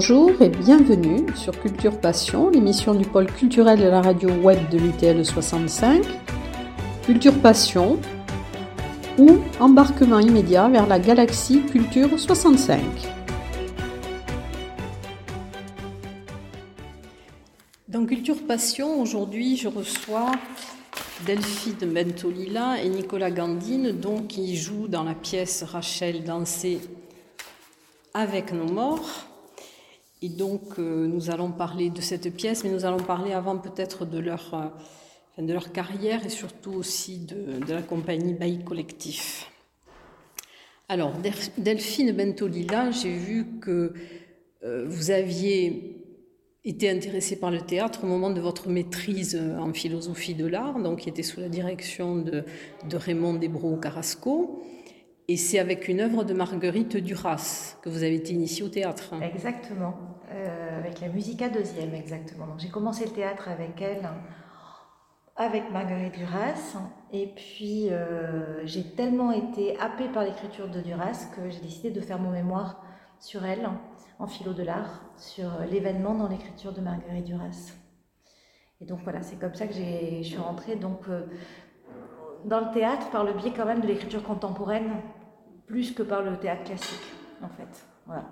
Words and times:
Bonjour 0.00 0.30
et 0.40 0.48
bienvenue 0.48 1.26
sur 1.34 1.60
Culture 1.60 1.98
Passion, 1.98 2.50
l'émission 2.50 2.94
du 2.94 3.04
pôle 3.04 3.26
culturel 3.26 3.80
de 3.80 3.86
la 3.88 4.00
radio 4.00 4.30
web 4.30 4.68
de 4.70 4.78
l'UTL 4.78 5.26
65. 5.26 6.04
Culture 7.04 7.34
Passion 7.40 7.98
ou 9.18 9.38
embarquement 9.58 10.20
immédiat 10.20 10.68
vers 10.68 10.86
la 10.86 11.00
galaxie 11.00 11.62
Culture 11.62 12.16
65. 12.16 12.80
Dans 17.88 18.06
Culture 18.06 18.46
Passion, 18.46 19.02
aujourd'hui, 19.02 19.56
je 19.56 19.66
reçois 19.66 20.30
Delphine 21.26 21.92
Bentolila 21.92 22.80
et 22.80 22.88
Nicolas 22.88 23.32
Gandine, 23.32 23.90
donc, 23.90 24.28
qui 24.28 24.56
jouent 24.56 24.86
dans 24.86 25.02
la 25.02 25.14
pièce 25.14 25.64
Rachel 25.64 26.22
danser 26.22 26.78
avec 28.14 28.52
nos 28.52 28.72
morts. 28.72 29.27
Et 30.20 30.28
donc, 30.28 30.78
euh, 30.78 31.06
nous 31.06 31.30
allons 31.30 31.52
parler 31.52 31.90
de 31.90 32.00
cette 32.00 32.34
pièce, 32.34 32.64
mais 32.64 32.70
nous 32.70 32.84
allons 32.84 32.98
parler 32.98 33.32
avant 33.32 33.56
peut-être 33.56 34.04
de 34.04 34.18
leur, 34.18 34.52
euh, 34.54 35.42
de 35.42 35.52
leur 35.52 35.70
carrière 35.70 36.26
et 36.26 36.28
surtout 36.28 36.72
aussi 36.72 37.18
de, 37.18 37.72
la 37.72 37.82
compagnie 37.82 38.34
Bailly 38.34 38.64
Collectif. 38.64 39.50
Alors, 40.88 41.12
Delphine 41.56 42.12
Bentolila, 42.12 42.90
j'ai 42.90 43.14
vu 43.14 43.60
que 43.60 43.92
euh, 44.64 44.86
vous 44.88 45.12
aviez 45.12 45.94
été 46.64 46.90
intéressée 46.90 47.36
par 47.36 47.52
le 47.52 47.60
théâtre 47.60 48.00
au 48.02 48.08
moment 48.08 48.30
de 48.30 48.40
votre 48.40 48.68
maîtrise 48.68 49.40
en 49.58 49.72
philosophie 49.72 50.34
de 50.34 50.46
l'art, 50.46 50.80
donc 50.80 51.00
qui 51.00 51.08
était 51.08 51.22
sous 51.22 51.40
la 51.40 51.48
direction 51.48 52.16
de, 52.16 52.42
de 52.88 52.96
Raymond 52.96 53.34
Desbro 53.34 53.76
Carrasco. 53.76 54.64
Et 55.30 55.36
c'est 55.36 55.58
avec 55.58 55.88
une 55.88 56.00
œuvre 56.00 56.24
de 56.24 56.32
Marguerite 56.32 56.96
Duras 56.96 57.76
que 57.82 57.90
vous 57.90 58.02
avez 58.02 58.14
été 58.14 58.32
initiée 58.32 58.64
au 58.64 58.70
théâtre. 58.70 59.12
Exactement, 59.20 59.94
euh, 60.30 60.78
avec 60.78 61.02
la 61.02 61.08
Musica 61.08 61.50
deuxième, 61.50 61.94
exactement. 61.94 62.56
J'ai 62.56 62.70
commencé 62.70 63.04
le 63.04 63.10
théâtre 63.10 63.46
avec 63.50 63.78
elle, 63.82 64.08
avec 65.36 65.70
Marguerite 65.70 66.14
Duras, 66.14 66.78
et 67.12 67.26
puis 67.26 67.90
euh, 67.90 68.64
j'ai 68.64 68.84
tellement 68.94 69.30
été 69.30 69.78
happée 69.78 70.08
par 70.08 70.24
l'écriture 70.24 70.70
de 70.70 70.80
Duras 70.80 71.28
que 71.36 71.50
j'ai 71.50 71.60
décidé 71.60 71.90
de 71.90 72.00
faire 72.00 72.18
mon 72.18 72.30
mémoire 72.30 72.82
sur 73.20 73.44
elle, 73.44 73.68
en 74.18 74.26
philo 74.28 74.54
de 74.54 74.62
l'art, 74.62 75.02
sur 75.18 75.50
l'événement 75.70 76.14
dans 76.14 76.28
l'écriture 76.28 76.72
de 76.72 76.80
Marguerite 76.80 77.26
Duras. 77.26 77.74
Et 78.80 78.86
donc 78.86 79.00
voilà, 79.04 79.20
c'est 79.20 79.36
comme 79.36 79.54
ça 79.54 79.66
que 79.66 79.74
je 79.74 80.22
suis 80.22 80.38
rentrée 80.38 80.76
donc, 80.76 81.00
euh, 81.10 81.26
dans 82.46 82.60
le 82.60 82.72
théâtre 82.72 83.10
par 83.10 83.24
le 83.24 83.34
biais 83.34 83.52
quand 83.54 83.66
même 83.66 83.82
de 83.82 83.86
l'écriture 83.86 84.22
contemporaine 84.22 84.90
plus 85.68 85.92
que 85.92 86.02
par 86.02 86.22
le 86.22 86.36
théâtre 86.38 86.64
classique, 86.64 87.12
en 87.42 87.48
fait. 87.48 87.86
Voilà. 88.06 88.24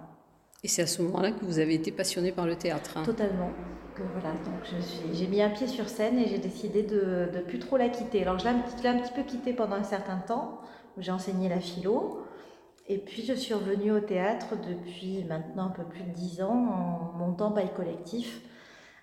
Et 0.64 0.68
c'est 0.68 0.82
à 0.82 0.86
ce 0.86 1.02
moment-là 1.02 1.30
que 1.32 1.44
vous 1.44 1.58
avez 1.58 1.74
été 1.74 1.92
passionné 1.92 2.32
par 2.32 2.46
le 2.46 2.56
théâtre. 2.56 2.96
Hein. 2.96 3.04
Totalement. 3.04 3.50
Que, 3.94 4.02
voilà, 4.02 4.34
donc 4.44 4.82
j'ai 5.12 5.26
mis 5.26 5.40
un 5.40 5.50
pied 5.50 5.66
sur 5.66 5.88
scène 5.88 6.18
et 6.18 6.26
j'ai 6.26 6.38
décidé 6.38 6.82
de 6.82 7.28
ne 7.32 7.40
plus 7.40 7.58
trop 7.58 7.76
la 7.76 7.88
quitter. 7.88 8.22
Alors 8.22 8.38
je 8.38 8.44
l'ai 8.44 8.50
un, 8.50 8.96
un, 8.96 9.00
petit 9.00 9.12
peu 9.12 9.22
quittée 9.22 9.52
pendant 9.52 9.76
un 9.76 9.84
certain 9.84 10.18
temps, 10.18 10.60
où 10.96 11.02
j'ai 11.02 11.12
enseigné 11.12 11.48
la 11.48 11.60
philo. 11.60 12.22
Et 12.88 12.98
puis 12.98 13.24
je 13.24 13.32
suis 13.32 13.54
revenue 13.54 13.92
au 13.92 14.00
théâtre 14.00 14.54
depuis 14.68 15.24
maintenant 15.24 15.66
un 15.66 15.70
peu 15.70 15.84
plus 15.84 16.02
de 16.02 16.10
dix 16.10 16.42
ans 16.42 16.50
en 16.50 17.18
montant 17.18 17.50
Bail 17.50 17.72
Collectif 17.74 18.40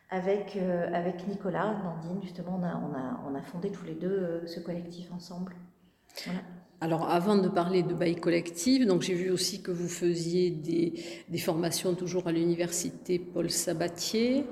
avec, 0.09 0.55
euh, 0.55 0.89
avec 0.93 1.27
Nicolas 1.27 1.75
Nandine. 1.83 2.21
Justement, 2.21 2.59
on 2.59 2.63
a, 2.63 2.75
on, 2.75 2.93
a, 2.93 3.31
on 3.31 3.35
a 3.35 3.41
fondé 3.41 3.71
tous 3.71 3.85
les 3.85 3.95
deux 3.95 4.07
euh, 4.09 4.47
ce 4.47 4.59
collectif 4.59 5.11
ensemble. 5.11 5.55
Voilà. 6.25 6.39
Alors, 6.81 7.09
avant 7.09 7.37
de 7.37 7.47
parler 7.47 7.81
de 7.81 7.93
bail 7.93 8.15
collectif, 8.15 8.85
donc 8.85 9.03
j'ai 9.03 9.13
vu 9.13 9.31
aussi 9.31 9.61
que 9.61 9.71
vous 9.71 9.87
faisiez 9.87 10.49
des, 10.49 11.37
formations 11.37 11.95
toujours 11.95 12.27
à 12.27 12.31
l'université 12.31 13.19
Paul 13.19 13.49
Sabatier 13.49 14.45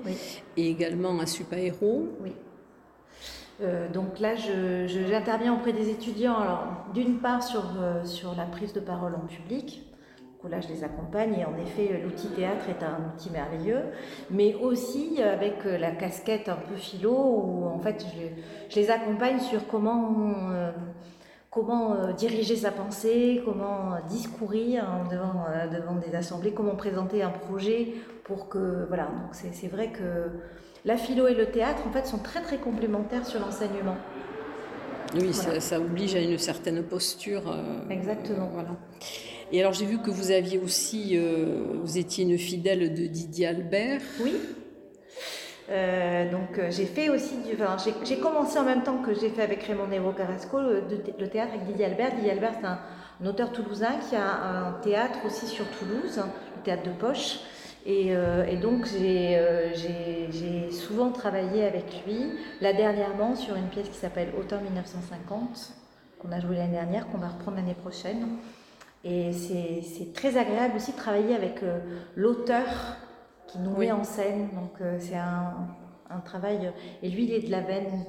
et 0.56 0.70
également 0.70 1.18
à 1.18 1.26
Supaéro. 1.26 2.08
Oui. 2.22 2.32
Euh, 3.60 3.88
donc 3.92 4.18
là, 4.18 4.34
j'interviens 4.34 5.54
auprès 5.54 5.72
des 5.72 5.90
étudiants, 5.90 6.36
alors 6.36 6.64
d'une 6.94 7.18
part 7.18 7.42
sur, 7.42 7.64
euh, 7.78 8.04
sur 8.04 8.34
la 8.34 8.46
prise 8.46 8.72
de 8.72 8.80
parole 8.80 9.14
en 9.14 9.26
public, 9.26 9.84
où 10.42 10.48
là 10.48 10.60
je 10.60 10.68
les 10.68 10.84
accompagne 10.84 11.34
et 11.34 11.44
en 11.44 11.56
effet 11.56 12.00
l'outil 12.02 12.28
théâtre 12.28 12.64
est 12.68 12.82
un 12.82 13.12
outil 13.14 13.30
merveilleux, 13.30 13.82
mais 14.30 14.54
aussi 14.54 15.22
avec 15.22 15.64
la 15.64 15.92
casquette 15.92 16.48
un 16.48 16.56
peu 16.56 16.74
philo 16.74 17.12
où 17.12 17.66
en 17.66 17.78
fait 17.78 18.04
je, 18.70 18.80
les 18.80 18.90
accompagne 18.90 19.38
sur 19.38 19.66
comment 19.68 20.50
euh, 20.50 20.72
comment 21.52 21.94
euh, 21.94 22.12
diriger 22.12 22.56
sa 22.56 22.72
pensée, 22.72 23.42
comment 23.44 23.92
euh, 23.92 23.98
discourir 24.08 24.84
hein, 24.88 25.06
devant, 25.08 25.44
euh, 25.48 25.68
devant 25.68 25.94
des 25.94 26.16
assemblées, 26.16 26.52
comment 26.52 26.74
présenter 26.74 27.22
un 27.22 27.30
projet 27.30 27.92
pour 28.24 28.48
que... 28.48 28.86
Voilà, 28.88 29.04
donc 29.04 29.34
c'est 29.34 29.68
vrai 29.68 29.92
que 29.92 30.30
la 30.84 30.96
philo 30.96 31.28
et 31.28 31.34
le 31.34 31.46
théâtre, 31.46 31.82
en 31.86 31.92
fait, 31.92 32.06
sont 32.06 32.18
très 32.18 32.40
très 32.40 32.56
complémentaires 32.56 33.26
sur 33.26 33.38
l'enseignement. 33.38 33.96
Oui, 35.14 35.34
ça, 35.34 35.78
oblige 35.78 36.14
à 36.14 36.20
une 36.20 36.38
certaine 36.38 36.82
posture. 36.82 37.42
Exactement. 37.90 38.48
Voilà. 38.54 38.70
Et 39.52 39.60
alors 39.60 39.74
j'ai 39.74 39.84
vu 39.84 39.98
que 39.98 40.10
vous 40.10 40.30
aviez 40.30 40.58
aussi, 40.58 41.18
vous 41.18 41.98
étiez 41.98 42.24
une 42.24 42.38
fidèle 42.38 42.94
de 42.94 43.06
Didier 43.06 43.48
Albert. 43.48 44.00
Oui. 44.24 44.32
Euh, 45.72 46.30
donc 46.30 46.58
euh, 46.58 46.70
j'ai 46.70 46.84
fait 46.84 47.08
aussi 47.08 47.38
du, 47.38 47.54
enfin, 47.54 47.76
j'ai 48.04 48.18
commencé 48.18 48.58
en 48.58 48.64
même 48.64 48.82
temps 48.82 48.98
que 48.98 49.14
j'ai 49.14 49.30
fait 49.30 49.40
avec 49.40 49.62
Raymond 49.62 49.86
Nero 49.86 50.12
Carrasco 50.12 50.60
le, 50.60 51.28
théâtre 51.28 51.52
avec 51.54 51.64
Didier 51.66 51.86
Albert. 51.86 52.14
Didier 52.16 52.32
Albert 52.32 52.52
c'est 52.60 52.66
un, 52.66 52.78
auteur 53.26 53.52
toulousain 53.52 53.94
qui 54.08 54.16
a 54.16 54.68
un 54.68 54.72
théâtre 54.82 55.20
aussi 55.24 55.46
sur 55.46 55.64
Toulouse, 55.70 56.20
le 56.56 56.62
théâtre 56.62 56.82
de 56.82 56.90
poche. 56.90 57.38
Et, 57.86 58.08
euh, 58.10 58.54
donc 58.60 58.86
j'ai 58.86 60.70
souvent 60.70 61.10
travaillé 61.10 61.64
avec 61.64 62.04
lui, 62.06 62.32
là 62.60 62.72
dernièrement 62.74 63.34
sur 63.34 63.56
une 63.56 63.68
pièce 63.68 63.88
qui 63.88 63.96
s'appelle 63.96 64.28
Automne 64.38 64.64
1950, 64.64 65.72
qu'on 66.18 66.32
a 66.32 66.40
joué 66.40 66.56
l'année 66.56 66.72
dernière, 66.72 67.08
qu'on 67.08 67.18
va 67.18 67.28
reprendre 67.28 67.56
l'année 67.56 67.74
prochaine. 67.74 68.26
Et 69.04 69.32
c'est 69.32 70.12
très 70.12 70.36
agréable 70.36 70.76
aussi 70.76 70.92
de 70.92 70.96
travailler 70.96 71.34
avec 71.34 71.60
l'auteur 72.14 72.66
qui 73.52 73.58
nous 73.58 73.76
met 73.76 73.92
en 73.92 74.04
scène. 74.04 74.48
Donc 74.54 74.80
euh, 74.80 74.96
c'est 74.98 75.16
un, 75.16 75.68
un, 76.10 76.20
travail. 76.20 76.72
Et 77.02 77.10
lui, 77.10 77.24
il 77.24 77.32
est 77.32 77.46
de 77.46 77.50
la 77.50 77.60
veine, 77.60 78.04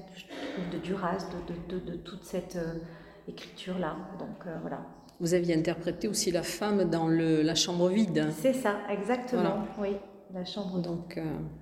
de 0.71 0.77
Duras, 0.77 1.27
de, 1.47 1.75
de, 1.75 1.91
de, 1.91 1.97
toute 1.97 2.23
cette 2.23 2.55
euh, 2.55 2.79
écriture-là. 3.27 3.95
Donc 4.19 4.47
euh, 4.47 4.57
voilà. 4.61 4.81
Vous 5.19 5.33
aviez 5.33 5.55
interprété 5.55 6.07
aussi 6.07 6.31
la 6.31 6.43
femme 6.43 6.89
dans 6.89 7.07
le, 7.07 7.41
la 7.41 7.55
chambre 7.55 7.89
vide. 7.89 8.27
C'est 8.31 8.53
ça, 8.53 8.77
exactement. 8.89 9.65
Oui, 9.79 9.95
la 10.33 10.43
chambre 10.43 10.75
vide. 10.77 10.85
Donc, 10.85 11.19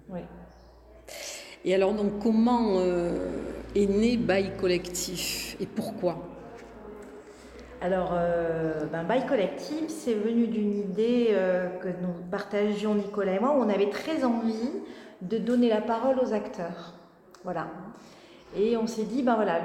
oui. 0.10 0.22
Et 1.64 1.76
alors, 1.76 1.94
donc, 1.94 2.18
comment 2.20 2.82
est 3.76 3.86
né 3.86 4.18
Bail 4.18 4.54
Collectif? 4.58 5.58
Et 5.60 5.68
pourquoi? 5.68 6.31
Alors, 7.82 8.12
euh, 8.14 8.86
ben, 8.92 9.04
Bail 9.04 9.26
Collectif, 9.26 9.88
c'est 9.88 10.14
venu 10.14 10.46
d'une 10.46 10.78
idée 10.78 11.30
euh, 11.32 11.68
que 11.80 11.88
nous 11.88 12.14
partagions 12.30 12.94
Nicolas 12.94 13.34
et 13.34 13.40
moi, 13.40 13.56
où 13.58 13.60
on 13.60 13.70
avait 13.70 13.90
très 13.90 14.24
envie 14.24 14.70
de 15.24 15.40
donner 15.40 15.68
la 15.68 15.82
parole 15.82 16.20
aux 16.20 16.32
acteurs. 16.32 16.94
Voilà. 17.44 17.68
Et 18.56 18.78
on 18.78 18.86
s'est 18.86 19.06
dit, 19.06 19.24
ben 19.24 19.34
voilà, 19.34 19.62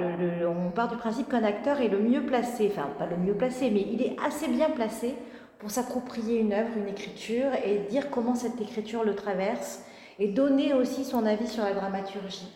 on 0.47 0.71
part 0.71 0.87
du 0.87 0.95
principe 0.95 1.29
qu'un 1.29 1.43
acteur 1.43 1.79
est 1.79 1.89
le 1.89 1.99
mieux 1.99 2.25
placé, 2.25 2.71
enfin 2.71 2.89
pas 2.97 3.05
le 3.05 3.17
mieux 3.17 3.35
placé, 3.35 3.69
mais 3.69 3.81
il 3.81 4.01
est 4.01 4.15
assez 4.25 4.47
bien 4.47 4.71
placé 4.71 5.13
pour 5.59 5.69
s'approprier 5.69 6.39
une 6.39 6.53
œuvre, 6.53 6.69
une 6.75 6.87
écriture, 6.87 7.51
et 7.65 7.79
dire 7.89 8.09
comment 8.09 8.33
cette 8.33 8.59
écriture 8.61 9.03
le 9.03 9.13
traverse, 9.13 9.83
et 10.17 10.29
donner 10.29 10.73
aussi 10.73 11.03
son 11.03 11.25
avis 11.25 11.47
sur 11.47 11.63
la 11.63 11.73
dramaturgie. 11.73 12.51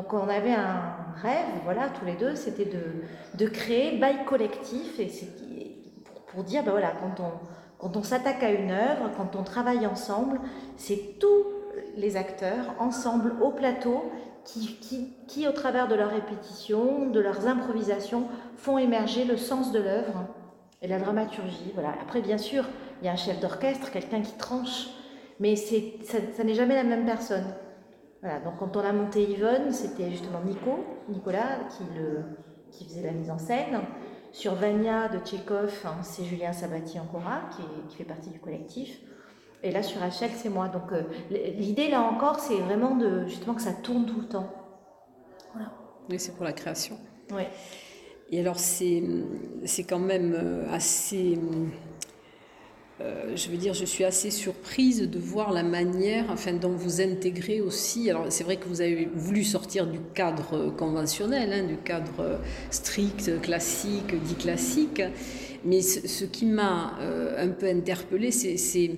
Donc 0.00 0.14
on 0.14 0.28
avait 0.30 0.54
un 0.54 0.94
rêve, 1.20 1.60
voilà, 1.64 1.90
tous 1.90 2.06
les 2.06 2.14
deux, 2.14 2.34
c'était 2.34 2.64
de, 3.34 3.46
créer 3.46 3.98
bail 3.98 4.24
collectif, 4.24 4.98
et 4.98 5.10
pour, 6.06 6.22
pour, 6.22 6.42
dire, 6.42 6.64
ben 6.64 6.70
voilà, 6.70 6.92
quand 6.92 7.22
on, 7.22 7.32
quand 7.76 7.98
on 7.98 8.02
s'attaque 8.02 8.42
à 8.42 8.50
une 8.50 8.70
œuvre, 8.70 9.10
quand 9.18 9.36
on 9.36 9.42
travaille 9.42 9.86
ensemble, 9.86 10.40
c'est 10.78 11.18
tous 11.20 11.44
les 11.98 12.16
acteurs 12.16 12.74
ensemble 12.78 13.34
au 13.42 13.50
plateau 13.50 14.10
qui, 14.46 14.76
qui, 14.76 15.12
qui, 15.28 15.46
au 15.46 15.52
travers 15.52 15.86
de 15.86 15.96
leurs 15.96 16.12
répétitions, 16.12 17.10
de 17.10 17.20
leurs 17.20 17.46
improvisations, 17.46 18.24
font 18.56 18.78
émerger 18.78 19.26
le 19.26 19.36
sens 19.36 19.70
de 19.70 19.80
l'œuvre 19.80 20.24
et 20.80 20.88
la 20.88 20.98
dramaturgie. 20.98 21.72
Voilà. 21.74 21.92
Après, 22.00 22.22
bien 22.22 22.38
sûr, 22.38 22.64
il 23.02 23.04
y 23.04 23.08
a 23.10 23.12
un 23.12 23.16
chef 23.16 23.38
d'orchestre, 23.38 23.90
quelqu'un 23.90 24.22
qui 24.22 24.32
tranche, 24.38 24.86
mais 25.40 25.56
ça, 25.56 25.76
ça 26.34 26.42
n'est 26.42 26.54
jamais 26.54 26.74
la 26.74 26.84
même 26.84 27.04
personne. 27.04 27.44
Voilà, 28.22 28.38
donc 28.40 28.58
quand 28.58 28.76
on 28.76 28.80
a 28.80 28.92
monté 28.92 29.22
Yvonne, 29.22 29.72
c'était 29.72 30.10
justement 30.10 30.42
Nico, 30.44 30.84
Nicolas 31.08 31.60
qui, 31.70 31.84
le, 31.98 32.22
qui 32.70 32.84
faisait 32.84 33.02
la 33.02 33.12
mise 33.12 33.30
en 33.30 33.38
scène. 33.38 33.80
Sur 34.32 34.54
Vania 34.54 35.08
de 35.08 35.18
Tchékov, 35.18 35.72
hein, 35.84 36.02
c'est 36.02 36.24
Julien 36.24 36.52
Sabati 36.52 37.00
Ancora 37.00 37.42
qui, 37.50 37.62
qui, 37.88 37.96
fait 37.96 38.04
partie 38.04 38.30
du 38.30 38.38
collectif. 38.38 39.00
Et 39.62 39.72
là 39.72 39.82
sur 39.82 40.00
Rachel, 40.00 40.30
c'est 40.34 40.50
moi. 40.50 40.68
Donc 40.68 40.92
euh, 40.92 41.02
l'idée 41.30 41.88
là 41.88 42.02
encore, 42.02 42.38
c'est 42.38 42.56
vraiment 42.56 42.94
de 42.94 43.26
justement 43.26 43.54
que 43.54 43.62
ça 43.62 43.72
tourne 43.72 44.06
tout 44.06 44.20
le 44.20 44.28
temps. 44.28 44.48
Voilà. 45.52 45.72
Oui, 46.08 46.18
c'est 46.18 46.36
pour 46.36 46.44
la 46.44 46.52
création. 46.52 46.96
Oui. 47.32 47.42
Et 48.30 48.40
alors 48.40 48.58
c'est 48.58 49.02
quand 49.88 49.98
même 49.98 50.34
euh, 50.34 50.72
assez 50.72 51.38
euh, 53.00 53.34
je 53.34 53.48
veux 53.48 53.56
dire, 53.56 53.72
je 53.72 53.84
suis 53.84 54.04
assez 54.04 54.30
surprise 54.30 55.08
de 55.08 55.18
voir 55.18 55.52
la 55.52 55.62
manière 55.62 56.26
enfin, 56.30 56.52
dont 56.52 56.74
vous 56.74 57.00
intégrez 57.00 57.60
aussi. 57.60 58.10
Alors, 58.10 58.26
c'est 58.28 58.44
vrai 58.44 58.56
que 58.56 58.68
vous 58.68 58.82
avez 58.82 59.08
voulu 59.14 59.42
sortir 59.42 59.86
du 59.86 59.98
cadre 60.14 60.70
conventionnel, 60.76 61.52
hein, 61.52 61.66
du 61.66 61.76
cadre 61.78 62.40
strict, 62.70 63.40
classique, 63.40 64.14
dit 64.22 64.34
classique. 64.34 65.02
Mais 65.64 65.80
ce, 65.82 66.24
qui 66.24 66.46
m'a 66.46 66.98
euh, 67.00 67.42
un 67.42 67.48
peu 67.48 67.66
interpellée, 67.66 68.30
c'est 68.30 68.90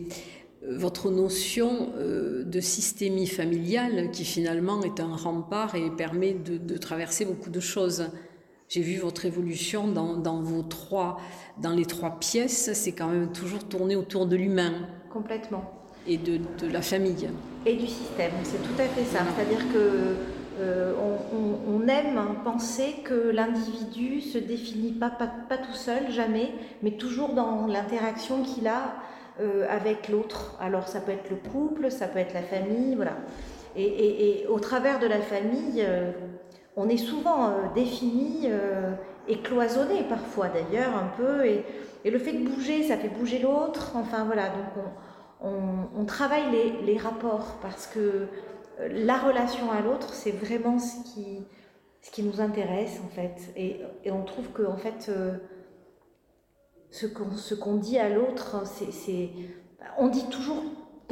votre 0.68 1.10
notion 1.10 1.92
euh, 1.96 2.44
de 2.44 2.60
systémie 2.60 3.26
familiale 3.26 4.10
qui 4.12 4.24
finalement 4.24 4.82
est 4.82 5.00
un 5.00 5.14
rempart 5.14 5.74
et 5.74 5.90
permet 5.90 6.34
de 6.34 6.76
traverser 6.76 7.24
beaucoup 7.24 7.50
de 7.50 7.60
choses. 7.60 8.10
J'ai 8.72 8.80
vu 8.80 8.96
votre 8.96 9.26
évolution 9.26 9.86
dans, 9.86 10.16
dans, 10.16 10.40
vos 10.40 10.62
trois, 10.62 11.20
dans 11.58 11.72
les 11.72 11.84
trois 11.84 12.18
pièces, 12.18 12.72
c'est 12.72 12.92
quand 12.92 13.08
même 13.08 13.30
toujours 13.30 13.64
tourné 13.64 13.96
autour 13.96 14.24
de 14.24 14.34
l'humain. 14.34 14.88
Complètement. 15.12 15.62
Et 16.06 16.16
de, 16.16 16.38
de, 16.58 16.72
la 16.72 16.80
famille. 16.80 17.28
Et 17.66 17.76
du 17.76 17.86
système, 17.86 18.32
c'est 18.44 18.62
tout 18.62 18.80
à 18.80 18.84
fait 18.84 19.04
ça. 19.04 19.24
C'est-à-dire 19.36 19.70
que 19.74 20.16
euh, 20.58 20.94
on, 20.98 21.70
on, 21.70 21.86
aime 21.86 22.18
penser 22.44 22.94
que 23.04 23.30
l'individu 23.30 24.22
se 24.22 24.38
définit 24.38 24.92
pas, 24.92 25.10
pas, 25.10 25.26
pas, 25.26 25.58
tout 25.58 25.74
seul, 25.74 26.10
jamais, 26.10 26.54
mais 26.82 26.92
toujours 26.92 27.34
dans 27.34 27.66
l'interaction 27.66 28.42
qu'il 28.42 28.68
a 28.68 28.94
euh, 29.42 29.66
avec 29.68 30.08
l'autre. 30.08 30.56
Alors 30.62 30.88
ça 30.88 31.02
peut 31.02 31.12
être 31.12 31.28
le 31.28 31.36
couple, 31.36 31.90
ça 31.90 32.08
peut 32.08 32.20
être 32.20 32.32
la 32.32 32.42
famille, 32.42 32.94
voilà. 32.94 33.18
Et, 33.76 33.84
et, 33.84 34.42
et 34.44 34.46
au 34.46 34.58
travers 34.60 34.98
de 34.98 35.06
la 35.06 35.20
famille, 35.20 35.84
euh, 35.86 36.12
on 36.76 36.88
est 36.88 36.96
souvent 36.96 37.48
euh, 37.48 37.52
défini 37.74 38.46
euh, 38.46 38.92
et 39.28 39.40
cloisonné 39.40 40.04
parfois 40.08 40.48
d'ailleurs 40.48 40.96
un 40.96 41.08
peu. 41.16 41.46
Et, 41.46 41.64
le 42.04 42.18
fait 42.18 42.32
de 42.32 42.48
bouger, 42.48 42.82
ça 42.82 42.96
fait 42.96 43.08
bouger 43.08 43.38
l'autre. 43.38 43.92
Enfin 43.94 44.24
voilà, 44.24 44.48
donc 44.48 44.84
on, 45.40 46.04
travaille 46.04 46.50
les, 46.84 46.98
rapports 46.98 47.58
parce 47.62 47.86
que 47.86 48.00
euh, 48.00 48.88
la 48.90 49.18
relation 49.18 49.70
à 49.70 49.80
l'autre, 49.80 50.12
c'est 50.12 50.32
vraiment 50.32 50.78
ce 50.80 50.96
qui, 51.14 52.22
nous 52.22 52.40
intéresse 52.40 53.00
en 53.04 53.08
fait. 53.08 53.52
Et, 53.56 53.82
on 54.10 54.24
trouve 54.24 54.48
que 54.48 54.64
en 54.64 54.76
fait, 54.76 55.12
ce 56.90 57.54
qu'on 57.54 57.76
dit 57.76 57.98
à 57.98 58.08
l'autre, 58.08 58.66
c'est. 58.66 59.30
On 59.98 60.08
dit 60.08 60.28
toujours 60.28 60.62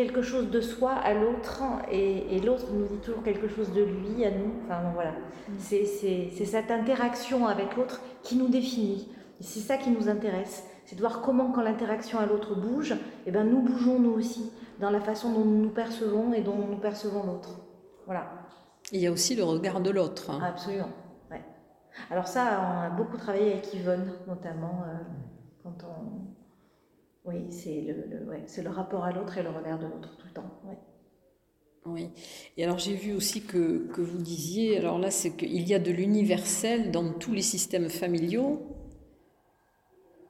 quelque 0.01 0.23
chose 0.23 0.49
de 0.49 0.63
soi 0.63 0.93
à 0.93 1.13
l'autre 1.13 1.63
et, 1.93 2.41
l'autre 2.41 2.73
nous 2.73 2.87
dit 2.87 2.97
toujours 3.03 3.23
quelque 3.23 3.49
chose 3.49 3.71
de 3.75 3.83
lui 3.83 4.25
à 4.25 4.31
nous. 4.31 4.53
Enfin 4.65 4.81
voilà, 4.95 5.11
mm. 5.11 5.53
c'est 5.59 6.47
cette 6.47 6.71
interaction 6.71 7.47
avec 7.47 7.77
l'autre 7.77 8.01
qui 8.23 8.37
nous 8.37 8.49
définit. 8.49 9.09
C'est 9.41 9.61
ça 9.61 9.77
qui 9.77 9.91
nous 9.91 10.09
intéresse. 10.09 10.65
C'est 10.87 10.97
de 10.97 11.01
voir 11.01 11.21
comment 11.21 11.53
quand 11.53 11.61
l'interaction 11.61 12.19
à 12.19 12.25
l'autre 12.25 12.55
bouge, 12.55 12.93
et 12.93 12.97
eh 13.27 13.31
ben, 13.31 13.45
nous 13.45 13.61
bougeons 13.61 13.99
nous 13.99 14.13
aussi 14.13 14.51
dans 14.81 14.91
la 14.91 15.01
façon 15.01 15.33
dont 15.33 15.45
nous 15.45 15.63
nous 15.65 15.71
percevons 15.71 16.33
et 16.33 16.41
dont 16.41 16.57
nous 16.57 16.79
percevons 16.79 17.25
l'autre. 17.25 17.61
Voilà. 18.07 18.27
Il 18.93 19.01
y 19.01 19.07
a 19.07 19.13
aussi 19.13 19.37
le 19.37 19.45
regard 19.45 19.81
de 19.81 19.91
l'autre. 19.91 20.31
Hein. 20.31 20.41
Absolument. 20.43 20.89
Ouais. 21.31 21.45
Alors 22.11 22.27
ça, 22.27 22.59
on 22.63 22.87
a 22.87 22.89
beaucoup 22.89 23.19
travaillé 23.19 23.53
avec 23.53 23.75
Yvonne, 23.75 24.13
notamment 24.27 24.83
euh, 24.87 24.97
quand 25.63 25.77
on 25.85 26.40
oui, 27.25 27.51
c'est 27.51 27.83
le, 27.83 28.63
le, 28.63 28.71
rapport 28.71 29.05
à 29.05 29.13
l'autre 29.13 29.37
et 29.37 29.43
le 29.43 29.51
regard 29.51 29.79
de 29.79 29.85
l'autre 29.85 30.17
tout 30.17 30.27
le 30.27 30.33
temps. 30.33 30.51
Oui. 31.87 32.11
Et 32.57 32.65
alors 32.65 32.79
j'ai 32.79 32.95
vu 32.95 33.13
aussi 33.15 33.43
que, 33.43 33.87
que, 33.89 34.01
vous 34.01 34.19
disiez, 34.19 34.79
alors 34.79 34.99
là 34.99 35.11
c'est 35.11 35.31
qu'il 35.31 35.67
y 35.67 35.75
a 35.75 35.79
de 35.79 35.91
l'universel 35.91 36.91
dans 36.91 37.13
tous 37.13 37.33
les 37.33 37.43
systèmes 37.43 37.89
familiaux, 37.89 38.61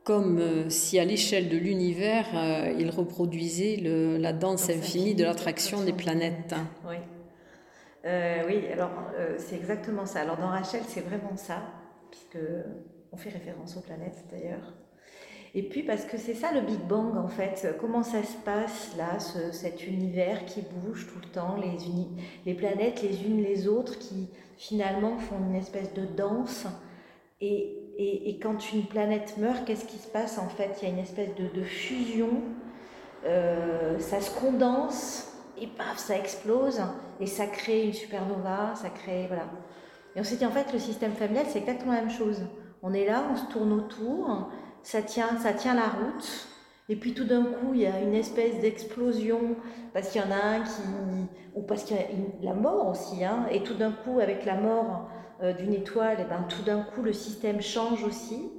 comme 0.05 0.39
euh, 0.39 0.71
si 0.71 0.99
à 0.99 1.05
l'échelle 1.05 1.49
de 1.49 1.57
l'univers, 1.57 2.27
euh, 2.35 2.75
il 2.79 2.91
reproduisait 2.91 3.77
le, 3.77 4.17
la 4.17 4.33
danse 4.33 4.71
infinie 4.71 5.15
de 5.15 5.25
l'attraction 5.25 5.85
des 5.85 5.93
planètes. 5.93 6.55
Oui. 6.89 6.97
Euh, 8.07 8.43
oui, 8.47 8.67
alors 8.73 8.93
c'est 9.37 9.57
exactement 9.57 10.07
ça. 10.07 10.21
Alors 10.21 10.39
dans 10.39 10.49
Rachel, 10.49 10.81
c'est 10.89 11.03
vraiment 11.03 11.37
ça, 11.37 11.63
puisque 12.11 12.39
on 13.13 13.17
fait 13.17 13.31
référence 13.31 13.77
aux 13.77 13.83
planètes 13.83 14.25
d'ailleurs. 14.31 14.73
Et 15.55 15.63
puis 15.63 15.83
parce 15.83 16.05
que 16.05 16.17
c'est 16.17 16.35
ça 16.35 16.53
le 16.53 16.61
Big 16.61 16.81
Bang 16.87 17.17
en 17.17 17.27
fait, 17.27 17.75
comment 17.81 18.05
ça 18.05 18.23
se 18.23 18.37
passe 18.45 18.95
là, 18.97 19.19
cet 19.19 19.87
univers 19.87 20.45
qui 20.45 20.63
bouge 20.63 21.09
tout 21.13 21.19
le 21.21 21.29
temps, 21.29 21.57
les, 22.47 22.55
planètes 22.55 23.03
les 23.03 23.27
unes 23.27 23.43
les 23.43 23.67
autres 23.67 23.99
qui 23.99 24.29
finalement 24.57 25.19
font 25.19 25.39
une 25.49 25.57
espèce 25.57 25.93
de 25.95 26.05
danse. 26.05 26.67
Et, 27.41 27.77
quand 28.41 28.73
une 28.73 28.87
planète 28.87 29.37
meurt, 29.37 29.67
qu'est-ce 29.67 29.85
qui 29.85 29.99
se 29.99 30.09
passe 30.09 30.39
en 30.39 30.49
fait? 30.49 30.79
Il 30.81 30.89
y 30.89 30.91
a 30.91 30.95
une 30.95 31.01
espèce 31.01 31.35
de, 31.35 31.49
de 31.49 31.63
fusion, 31.63 32.43
euh, 33.27 33.99
ça 33.99 34.21
se 34.21 34.31
condense 34.39 35.35
et 35.61 35.67
paf, 35.67 35.99
ça 35.99 36.17
explose 36.17 36.81
et 37.19 37.27
ça 37.27 37.47
crée 37.47 37.85
une 37.87 37.93
supernova, 37.93 38.75
ça 38.77 38.89
crée 38.89 39.27
voilà. 39.27 39.45
Et 40.15 40.21
on 40.21 40.25
s'est 40.25 40.37
dit 40.37 40.47
en 40.47 40.51
fait 40.51 40.73
le 40.73 40.79
système 40.79 41.13
familial 41.13 41.47
c'est 41.49 41.59
exactement 41.59 41.93
la 41.93 42.03
même 42.03 42.11
chose. 42.11 42.41
On 42.83 42.95
est 42.95 43.05
là, 43.05 43.25
on 43.31 43.37
se 43.37 43.47
tourne 43.47 43.73
autour 43.73 44.49
ça 44.83 45.03
tient, 45.03 45.39
ça 45.39 45.53
tient 45.53 45.75
la 45.75 45.89
route. 45.89 46.49
Et 46.89 46.97
puis 46.97 47.15
tout 47.15 47.25
d'un 47.25 47.45
coup, 47.45 47.73
il 47.73 47.83
y 47.83 47.87
a 47.87 48.01
une 48.01 48.15
espèce 48.15 48.61
d'explosion 48.61 49.55
parce 49.93 50.11
qu'il 50.11 50.21
y 50.21 50.25
en 50.25 50.33
a 50.33 50.43
un 50.43 50.61
qui, 50.63 50.83
ou 51.55 51.63
parce 51.63 51.85
qu'il 51.85 51.97
y 51.97 52.01
a 52.01 52.05
la 52.43 52.55
mort 52.55 52.89
aussi, 52.89 53.25
hein, 53.25 53.47
et 53.51 53.63
tout 53.63 53.75
d'un 53.75 53.93
coup, 53.93 54.19
avec 54.19 54.45
la 54.45 54.57
mort 54.57 55.09
euh, 55.43 55.53
d'une 55.53 55.73
étoile, 55.73 56.19
et 56.19 56.25
eh 56.27 56.29
ben, 56.29 56.45
tout 56.49 56.63
d'un 56.63 56.83
coup, 56.83 57.03
le 57.03 57.13
système 57.13 57.61
change 57.61 58.03
aussi, 58.03 58.51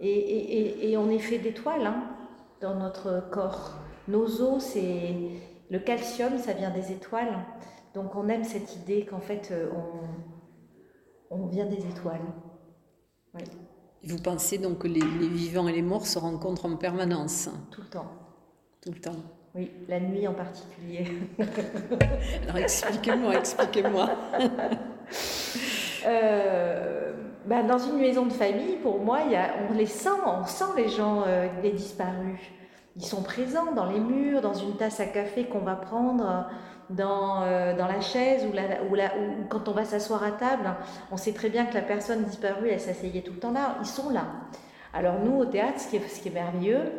et, 0.00 0.96
on 0.96 1.08
est 1.08 1.20
fait 1.20 1.38
d'étoiles 1.38 1.86
hein, 1.86 2.02
dans 2.60 2.74
notre 2.74 3.30
corps. 3.30 3.78
Nos 4.08 4.42
os, 4.42 4.60
c'est 4.60 5.14
le 5.70 5.78
calcium, 5.78 6.38
ça 6.38 6.54
vient 6.54 6.70
des 6.70 6.90
étoiles, 6.90 7.38
donc 7.94 8.16
on 8.16 8.28
aime 8.28 8.42
cette 8.42 8.74
idée 8.74 9.06
qu'en 9.06 9.20
fait, 9.20 9.50
euh, 9.52 9.70
on, 11.30 11.36
on 11.42 11.46
vient 11.46 11.66
des 11.66 11.86
étoiles. 11.86 12.26
Oui. 13.34 13.42
Vous 14.04 14.18
pensez 14.18 14.58
donc 14.58 14.78
que 14.78 14.88
les, 14.88 15.00
vivants 15.00 15.68
et 15.68 15.72
les 15.72 15.82
morts 15.82 16.06
se 16.06 16.18
rencontrent 16.18 16.66
en 16.66 16.76
permanence 16.76 17.48
Tout 17.70 17.82
le 17.82 17.86
temps. 17.86 18.12
Tout 18.80 18.90
le 18.90 19.00
temps. 19.00 19.16
Oui, 19.54 19.70
la 19.88 20.00
nuit 20.00 20.26
en 20.26 20.34
particulier. 20.34 21.06
Alors 22.44 22.56
expliquez-moi, 22.56 23.36
expliquez-moi. 23.36 24.10
Euh, 26.04 27.12
bah, 27.46 27.62
dans 27.62 27.78
une 27.78 27.98
maison 27.98 28.26
de 28.26 28.32
famille, 28.32 28.74
pour 28.82 28.98
moi, 28.98 29.20
y 29.30 29.36
a, 29.36 29.54
on 29.70 29.74
les 29.74 29.86
sent, 29.86 30.08
on 30.26 30.44
sent 30.46 30.64
les 30.76 30.88
gens, 30.88 31.22
euh, 31.24 31.46
les 31.62 31.70
disparus. 31.70 32.40
Ils 32.96 33.04
sont 33.04 33.22
présents 33.22 33.72
dans 33.72 33.86
les 33.86 34.00
murs, 34.00 34.40
dans 34.40 34.52
une 34.52 34.76
tasse 34.76 34.98
à 34.98 35.06
café 35.06 35.44
qu'on 35.44 35.60
va 35.60 35.76
prendre 35.76 36.48
dans, 36.90 37.42
euh, 37.42 37.76
dans 37.76 37.86
la 37.86 38.00
chaise 38.00 38.46
ou, 38.46 38.52
la, 38.52 38.82
ou, 38.90 38.94
la, 38.94 39.06
ou, 39.16 39.44
quand 39.48 39.68
on 39.68 39.72
va 39.72 39.84
s'asseoir 39.84 40.22
à 40.22 40.32
table, 40.32 40.74
on 41.10 41.16
sait 41.16 41.32
très 41.32 41.48
bien 41.48 41.66
que 41.66 41.74
la 41.74 41.82
personne 41.82 42.24
disparue, 42.24 42.68
elle 42.68 42.80
s'asseyait 42.80 43.22
tout 43.22 43.32
le 43.32 43.38
temps 43.38 43.52
là. 43.52 43.76
Ils 43.80 43.86
sont 43.86 44.10
là. 44.10 44.26
Alors 44.92 45.18
nous, 45.20 45.38
au 45.38 45.46
théâtre, 45.46 45.80
ce 45.80 45.88
qui 45.88 45.96
est, 45.96 46.08
ce 46.08 46.20
qui 46.20 46.28
est 46.28 46.32
merveilleux, 46.32 46.90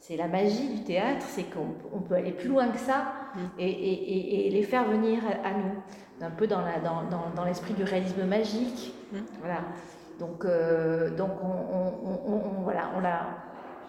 c'est 0.00 0.16
la 0.16 0.28
magie 0.28 0.68
du 0.68 0.84
théâtre, 0.84 1.24
c'est 1.26 1.44
qu'on 1.44 2.00
peut 2.00 2.14
aller 2.14 2.32
plus 2.32 2.48
loin 2.48 2.68
que 2.68 2.78
ça 2.78 3.12
mm. 3.34 3.40
et, 3.58 3.70
et, 3.70 4.46
et, 4.46 4.50
les 4.50 4.62
faire 4.62 4.84
venir 4.84 5.20
à 5.44 5.52
nous, 5.52 6.26
un 6.26 6.30
peu 6.30 6.46
dans 6.46 6.60
l'esprit 6.64 7.72
dans, 7.72 7.78
dans 7.78 7.84
du 7.84 7.84
réalisme 7.84 8.24
magique. 8.24 8.94
Mm. 9.12 9.18
Voilà. 9.40 9.60
Donc, 10.18 10.44
euh, 10.44 11.10
donc 11.10 11.30
on, 11.42 12.08
on, 12.08 12.32
on, 12.32 12.62
voilà, 12.62 12.90
on 12.96 13.04
a, 13.04 13.26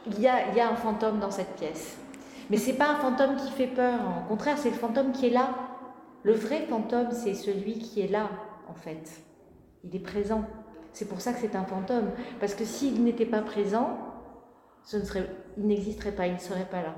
il, 0.06 0.20
y 0.20 0.28
a, 0.28 0.50
il 0.50 0.58
y 0.58 0.60
a 0.60 0.70
un 0.70 0.76
fantôme 0.76 1.20
dans 1.20 1.32
cette 1.32 1.56
pièce. 1.56 1.98
Mais 2.50 2.58
c'est 2.58 2.74
pas 2.74 2.90
un 2.92 2.96
fantôme 2.96 3.36
qui 3.36 3.52
fait 3.52 3.68
peur, 3.68 4.00
au 4.24 4.28
contraire, 4.30 4.58
c'est 4.58 4.70
le 4.70 4.76
fantôme 4.76 5.12
qui 5.12 5.28
est 5.28 5.32
là. 5.32 5.50
Le 6.24 6.34
vrai 6.34 6.62
fantôme, 6.62 7.12
c'est 7.12 7.34
celui 7.34 7.80
qui 7.80 8.02
est 8.02 8.08
là, 8.08 8.30
en 8.70 8.74
fait. 8.74 9.22
Il 9.84 9.96
est 9.96 10.00
présent. 10.00 10.46
C'est 10.94 11.08
pour 11.08 11.22
ça 11.22 11.34
que 11.34 11.40
c'est 11.40 11.56
un 11.56 11.64
fantôme. 11.64 12.12
Parce 12.40 12.56
que 12.56 12.66
s'il 12.66 13.04
n'était 13.04 13.26
pas 13.26 13.42
présent, 13.42 13.98
il 14.94 15.68
n'existerait 15.68 16.14
pas, 16.14 16.28
il 16.28 16.36
ne 16.36 16.40
serait 16.40 16.70
pas 16.70 16.82
là. 16.82 16.96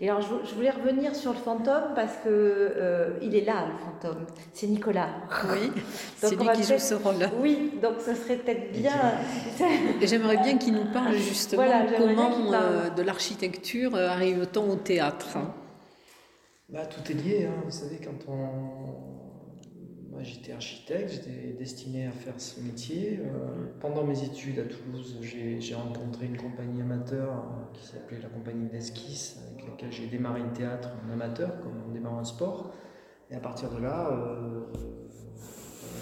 Et 0.00 0.08
alors, 0.08 0.22
je, 0.22 0.54
voulais 0.54 0.70
revenir 0.70 1.14
sur 1.14 1.32
le 1.32 1.38
fantôme 1.38 1.94
parce 1.94 2.16
que 2.24 2.28
euh, 2.28 3.18
il 3.22 3.34
est 3.34 3.44
là, 3.44 3.66
le 3.66 3.78
fantôme. 3.78 4.26
C'est 4.52 4.66
Nicolas. 4.66 5.08
Oui, 5.50 5.72
c'est 6.16 6.36
lui 6.36 6.48
qui 6.54 6.62
joue 6.62 6.78
ce 6.78 6.94
rôle. 6.94 7.28
Oui, 7.40 7.72
donc 7.82 7.94
ce 8.04 8.14
serait 8.14 8.36
peut-être 8.36 8.72
bien. 8.72 8.92
J'aimerais 10.02 10.36
bien 10.38 10.56
qu'il 10.58 10.74
nous 10.74 10.92
parle 10.92 11.14
justement 11.14 11.64
comment 11.96 12.52
euh, 12.52 12.90
de 12.90 13.02
l'architecture 13.02 13.94
euh, 13.94 14.08
arrive-t-on 14.08 14.70
au 14.70 14.76
théâtre? 14.76 15.38
Bah, 16.68 16.86
tout 16.86 17.10
est 17.10 17.14
lié, 17.14 17.46
hein. 17.46 17.62
vous 17.64 17.70
savez, 17.70 17.98
quand 17.98 18.30
on 18.30 19.17
j'étais 20.22 20.52
architecte, 20.52 21.10
j'étais 21.10 21.52
destiné 21.58 22.06
à 22.06 22.10
faire 22.10 22.34
ce 22.38 22.60
métier. 22.60 23.20
Euh, 23.20 23.66
pendant 23.80 24.04
mes 24.04 24.22
études 24.22 24.58
à 24.58 24.62
Toulouse, 24.62 25.18
j'ai 25.22 25.74
rencontré 25.74 26.26
une 26.26 26.36
compagnie 26.36 26.82
amateur 26.82 27.30
euh, 27.30 27.72
qui 27.74 27.86
s'appelait 27.86 28.20
la 28.20 28.28
compagnie 28.28 28.68
d'esquisse, 28.68 29.38
avec 29.52 29.68
laquelle 29.68 29.92
j'ai 29.92 30.06
démarré 30.06 30.40
le 30.42 30.52
théâtre 30.52 30.90
en 31.06 31.12
amateur, 31.12 31.60
comme 31.60 31.72
on 31.88 31.92
démarre 31.92 32.18
un 32.18 32.24
sport. 32.24 32.72
Et 33.30 33.34
à 33.34 33.40
partir 33.40 33.70
de 33.70 33.82
là, 33.82 34.10
euh, 34.10 34.60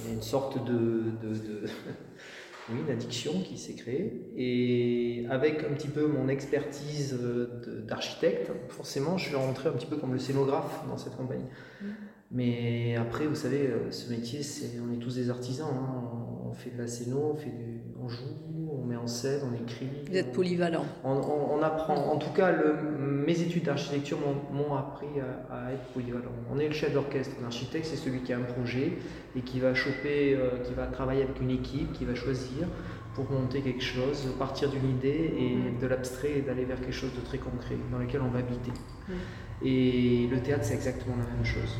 il 0.05 0.09
y 0.09 0.13
a 0.13 0.15
une 0.15 0.23
sorte 0.23 0.65
de, 0.65 1.05
de, 1.23 1.65
oui, 2.69 2.77
une 2.85 2.91
addiction 2.91 3.33
qui 3.43 3.59
s'est 3.59 3.75
créée. 3.75 4.31
Et 4.37 5.27
avec 5.31 5.65
un 5.65 5.75
petit 5.75 5.89
peu 5.89 6.07
mon 6.07 6.29
expertise 6.29 7.19
d'architecte, 7.87 8.51
forcément, 8.69 9.19
je 9.19 9.27
suis 9.27 9.37
rentré 9.37 9.69
un 9.69 9.73
petit 9.73 9.87
peu 9.87 9.97
comme 9.97 10.13
le 10.13 10.19
scénographe 10.19 10.85
dans 10.89 10.97
cette 10.97 11.17
compagnie. 11.17 11.51
Mm. 11.83 11.87
Mais 12.37 12.95
après, 12.97 13.27
vous 13.27 13.35
savez, 13.35 13.67
euh, 13.67 13.91
ce 13.91 14.11
métier, 14.11 14.43
c'est, 14.43 14.79
on 14.87 14.93
est 14.93 14.99
tous 14.99 15.15
des 15.15 15.31
artisans. 15.31 15.71
Hein. 15.73 15.95
On 16.47 16.53
fait 16.53 16.71
de 16.71 16.79
la 16.79 16.87
scéno, 16.87 17.33
on, 17.33 17.35
fait 17.35 17.51
on 17.99 18.09
joue, 18.09 18.25
on 18.71 18.85
met 18.85 18.97
en 18.97 19.07
scène, 19.07 19.41
on 19.51 19.55
écrit. 19.55 19.89
Vous 20.11 20.17
êtes 20.17 20.33
polyvalent. 20.33 20.85
On, 21.03 21.63
apprend. 21.63 21.95
En 21.95 22.19
tout 22.19 22.33
cas, 22.35 22.53
le, 22.53 22.75
mes 22.99 23.41
études 23.41 23.65
d'architecture 23.65 24.19
m'ont, 24.53 24.75
appris 24.75 25.07
à, 25.51 25.73
être 25.73 25.85
polyvalent. 25.95 26.31
On 26.53 26.59
est 26.59 26.69
le 26.69 26.75
chef 26.75 26.93
d'orchestre. 26.93 27.35
L'architecte, 27.41 27.87
c'est 27.87 27.97
celui 27.97 28.21
qui 28.21 28.35
a 28.35 28.37
un 28.37 28.43
projet 28.43 28.93
et 29.35 29.41
qui 29.41 29.59
va 29.59 29.73
choper, 29.75 30.35
euh, 30.35 30.59
qui 30.63 30.75
va 30.75 30.87
travailler 30.89 31.23
avec 31.23 31.41
une 31.41 31.51
équipe, 31.51 31.95
qui 31.95 32.05
va 32.05 32.15
choisir 32.15 32.69
pour 33.15 33.31
monter 33.31 33.63
quelque 33.63 33.83
chose, 33.83 34.29
partir 34.39 34.69
d'une 34.71 34.91
idée 34.91 35.35
et 35.39 35.57
mm. 35.57 35.79
de 35.81 35.87
l'abstrait 35.87 36.33
et 36.37 36.43
d'aller 36.43 36.67
vers 36.67 36.79
quelque 36.81 36.93
chose 36.93 37.15
de 37.15 37.25
très 37.25 37.39
concret 37.39 37.77
dans 37.91 37.99
lequel 37.99 38.21
on 38.21 38.29
va 38.29 38.41
habiter. 38.41 38.73
Mm. 39.09 39.13
Et 39.63 40.29
le 40.31 40.39
théâtre, 40.41 40.65
c'est 40.65 40.75
exactement 40.75 41.17
la 41.17 41.35
même 41.35 41.45
chose. 41.47 41.79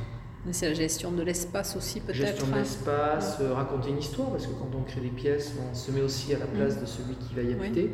C'est 0.53 0.69
la 0.69 0.75
gestion 0.75 1.13
de 1.13 1.23
l'espace 1.23 1.77
aussi 1.77 2.01
peut-être 2.01 2.17
Gestion 2.17 2.47
de 2.49 2.55
l'espace, 2.55 3.39
euh, 3.41 3.53
raconter 3.53 3.91
une 3.91 3.99
histoire, 3.99 4.31
parce 4.31 4.47
que 4.47 4.53
quand 4.53 4.71
on 4.77 4.83
crée 4.83 5.01
des 5.01 5.09
pièces, 5.09 5.53
on 5.71 5.75
se 5.75 5.91
met 5.91 6.01
aussi 6.01 6.35
à 6.35 6.39
la 6.39 6.47
place 6.47 6.77
mm. 6.77 6.81
de 6.81 6.87
celui 6.87 7.15
qui 7.17 7.35
va 7.35 7.43
y 7.43 7.53
habiter. 7.53 7.91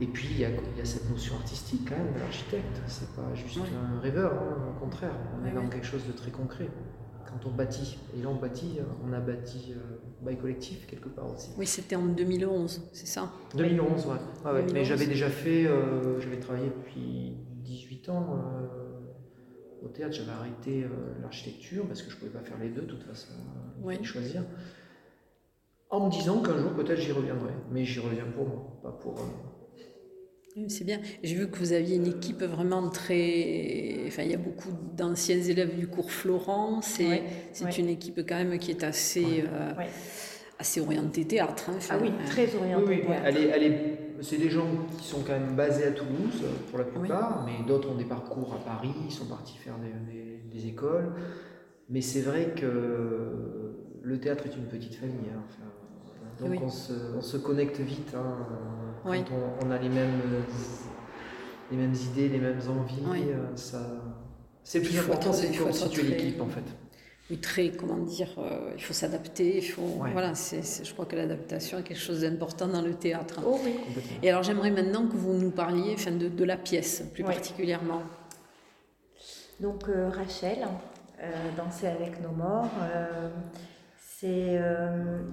Et 0.00 0.06
puis 0.06 0.28
il 0.32 0.40
y, 0.40 0.44
a, 0.44 0.50
cette 0.82 1.08
notion 1.10 1.36
artistique 1.36 1.88
quand 1.88 1.96
même 1.96 2.12
de 2.12 2.18
l'architecte, 2.18 2.82
c'est 2.88 3.08
pas 3.14 3.34
juste 3.34 3.58
un 3.58 4.00
rêveur, 4.00 4.32
hein, 4.32 4.74
au 4.74 4.80
contraire, 4.80 5.14
on 5.40 5.46
est 5.46 5.52
dans 5.52 5.68
quelque 5.68 5.86
chose 5.86 6.04
de 6.06 6.12
très 6.12 6.32
concret 6.32 6.68
quand 7.24 7.48
on 7.48 7.52
bâtit. 7.52 7.98
Et 8.16 8.22
là 8.22 8.28
on 8.28 8.34
bâtit, 8.34 8.80
on 9.06 9.12
a 9.12 9.20
bâti 9.20 9.74
euh, 9.76 10.24
bail 10.24 10.38
collectif 10.38 10.86
quelque 10.86 11.08
part 11.08 11.32
aussi. 11.32 11.50
Oui, 11.56 11.66
c'était 11.66 11.94
en 11.94 12.06
2011, 12.06 12.88
c'est 12.92 13.06
ça? 13.06 13.30
2011, 13.54 14.06
ouais. 14.06 14.64
Mais 14.72 14.84
j'avais 14.84 15.06
déjà 15.06 15.28
fait, 15.28 15.66
euh, 15.66 16.20
j'avais 16.20 16.40
travaillé 16.40 16.66
depuis 16.66 17.36
18 17.62 18.08
ans. 18.08 18.26
Euh, 18.34 18.81
au 19.84 19.88
théâtre, 19.88 20.14
j'avais 20.14 20.30
arrêté 20.30 20.84
euh, 20.84 20.88
l'architecture 21.22 21.86
parce 21.86 22.02
que 22.02 22.10
je 22.10 22.16
ne 22.16 22.20
pouvais 22.20 22.32
pas 22.32 22.44
faire 22.44 22.58
les 22.58 22.68
deux 22.68 22.82
de 22.82 22.86
toute 22.86 23.02
façon, 23.04 23.32
euh, 23.86 23.94
il 23.98 24.04
choisir. 24.04 24.44
En 25.90 26.06
me 26.06 26.10
disant 26.10 26.40
qu'un 26.40 26.58
jour 26.58 26.72
peut-être 26.72 27.00
j'y 27.00 27.12
reviendrai, 27.12 27.52
mais 27.70 27.84
j'y 27.84 28.00
reviens 28.00 28.24
pour 28.34 28.48
moi, 28.48 28.80
pas 28.82 28.92
pour. 28.92 29.18
Euh, 29.18 30.64
c'est 30.68 30.84
bien. 30.84 31.00
J'ai 31.22 31.34
vu 31.34 31.50
que 31.50 31.58
vous 31.58 31.72
aviez 31.72 31.96
une 31.96 32.06
équipe 32.06 32.42
vraiment 32.42 32.88
très. 32.90 34.04
Enfin, 34.06 34.22
il 34.22 34.30
y 34.30 34.34
a 34.34 34.38
beaucoup 34.38 34.70
d'anciens 34.94 35.40
élèves 35.40 35.78
du 35.78 35.86
cours 35.86 36.10
Florence 36.10 37.00
et 37.00 37.22
c'est 37.52 37.78
une 37.78 37.88
équipe 37.88 38.20
quand 38.26 38.36
même 38.36 38.58
qui 38.58 38.70
est 38.70 38.84
assez, 38.84 39.44
assez 40.58 40.80
orientée 40.80 41.26
théâtre. 41.26 41.70
Hein, 41.70 41.78
ah 41.88 41.96
oui, 42.00 42.10
très 42.26 42.54
orientée. 42.54 43.02
Oui, 43.08 43.14
Elle 43.24 43.36
est, 43.38 43.48
elle 43.48 43.62
est 43.62 44.01
c'est 44.20 44.38
des 44.38 44.50
gens 44.50 44.66
qui 44.98 45.06
sont 45.06 45.22
quand 45.22 45.32
même 45.32 45.54
basés 45.56 45.86
à 45.86 45.92
Toulouse 45.92 46.44
pour 46.70 46.78
la 46.78 46.84
plupart, 46.84 47.44
mais 47.44 47.66
d'autres 47.66 47.90
ont 47.90 47.94
des 47.94 48.04
parcours 48.04 48.54
à 48.54 48.64
Paris, 48.64 48.92
ils 49.04 49.12
sont 49.12 49.26
partis 49.26 49.56
faire 49.58 49.74
des, 49.78 50.66
écoles. 50.66 51.12
Mais 51.88 52.00
c'est 52.00 52.20
vrai 52.20 52.54
que 52.56 53.72
le 54.02 54.20
théâtre 54.20 54.46
est 54.46 54.56
une 54.56 54.66
petite 54.66 54.94
famille. 54.94 55.30
Hein. 55.34 55.42
donc 56.40 56.62
on, 56.62 56.68
se, 56.68 57.36
connecte 57.36 57.80
vite 57.80 58.14
hein, 58.14 58.36
quand 59.04 59.64
on, 59.64 59.70
a 59.70 59.78
les 59.78 59.88
mêmes, 59.88 60.20
les 61.70 61.76
mêmes 61.76 61.94
idées, 61.94 62.28
les 62.28 62.38
mêmes 62.38 62.60
envies. 62.68 63.30
Euh, 63.30 63.56
ça, 63.56 63.80
c'est 64.62 64.78
le 64.78 64.84
plus 64.84 64.98
important, 64.98 65.32
c'est 65.32 65.50
de 65.50 65.62
constituer 65.62 66.02
l'équipe 66.02 66.40
en 66.40 66.48
fait 66.48 66.64
très, 67.38 67.70
comment 67.70 67.98
dire, 67.98 68.28
euh, 68.38 68.72
il 68.76 68.82
faut 68.82 68.92
s'adapter, 68.92 69.58
il 69.58 69.62
faut, 69.62 70.00
voilà, 70.12 70.34
c'est, 70.34 70.84
je 70.84 70.92
crois 70.92 71.06
que 71.06 71.16
l'adaptation 71.16 71.78
est 71.78 71.82
quelque 71.82 72.00
chose 72.00 72.20
d'important 72.22 72.66
dans 72.68 72.82
le 72.82 72.94
théâtre. 72.94 73.40
Oh 73.46 73.58
oui. 73.64 73.74
Et 74.22 74.30
alors 74.30 74.42
j'aimerais 74.42 74.70
maintenant 74.70 75.06
que 75.06 75.16
vous 75.16 75.34
nous 75.34 75.50
parliez 75.50 75.94
enfin, 75.94 76.12
de, 76.12 76.28
de 76.28 76.44
la 76.44 76.56
pièce, 76.56 77.04
plus 77.12 77.24
particulièrement. 77.24 78.02
Donc 79.60 79.88
euh, 79.88 80.10
Rachel, 80.10 80.66
euh, 81.20 81.30
Danser 81.56 81.86
avec 81.86 82.20
nos 82.20 82.32
morts, 82.32 82.70
c'est 83.98 84.60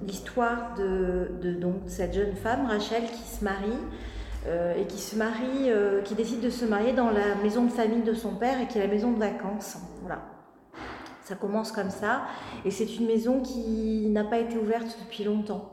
l'histoire 0.08 0.75
de, 0.75 1.32
de, 1.41 1.53
donc, 1.53 1.75
cette 1.88 2.13
jeune 2.13 2.36
femme, 2.36 2.65
Rachel, 2.65 3.03
qui 3.03 3.38
se 3.38 3.44
marie. 3.44 3.70
et 4.77 4.86
qui 4.88 4.98
se 4.98 5.15
marie, 5.15 5.70
qui 6.06 6.15
décide 6.15 6.41
de 6.41 6.50
se 6.50 6.65
marier 6.65 6.94
dans 6.94 7.12
la 7.12 7.36
maison 7.44 7.65
de 7.65 7.72
famille 7.72 8.01
de 8.01 8.15
son 8.15 8.34
père 8.36 8.60
et 8.60 8.68
qui 8.68 8.79
est 8.79 8.82
la 8.82 8.91
maison 8.91 9.12
de 9.12 9.20
vacances. 9.20 9.77
Voilà. 10.01 10.38
Ça 11.30 11.36
commence 11.36 11.72
comme 11.72 11.92
ça. 11.92 12.24
Et 12.66 12.72
c'est 12.72 12.98
une 12.98 13.06
maison 13.06 13.44
qui 13.44 14.10
n'a 14.10 14.24
pas 14.24 14.40
été 14.40 14.58
ouverte 14.58 14.98
depuis 15.00 15.24
longtemps. 15.24 15.70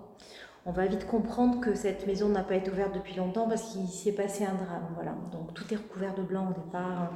On 0.67 0.71
va 0.71 0.85
vite 0.85 1.07
comprendre 1.07 1.61
que 1.61 1.75
cette 1.75 2.07
maison 2.07 2.29
n'a 2.29 2.43
pas 2.43 2.57
été 2.57 2.71
ouverte 2.71 2.95
depuis 2.95 3.15
longtemps 3.15 3.49
parce 3.49 3.73
qu'il 3.73 3.89
s'est 3.89 4.13
passé 4.13 4.45
un 4.45 4.53
drame. 4.53 4.87
Voilà. 4.97 5.15
Donc 5.33 5.55
tout 5.55 5.65
est 5.73 5.77
recouvert 5.77 6.15
de 6.15 6.21
blanc 6.21 6.51
au 6.51 6.61
départ, 6.61 7.11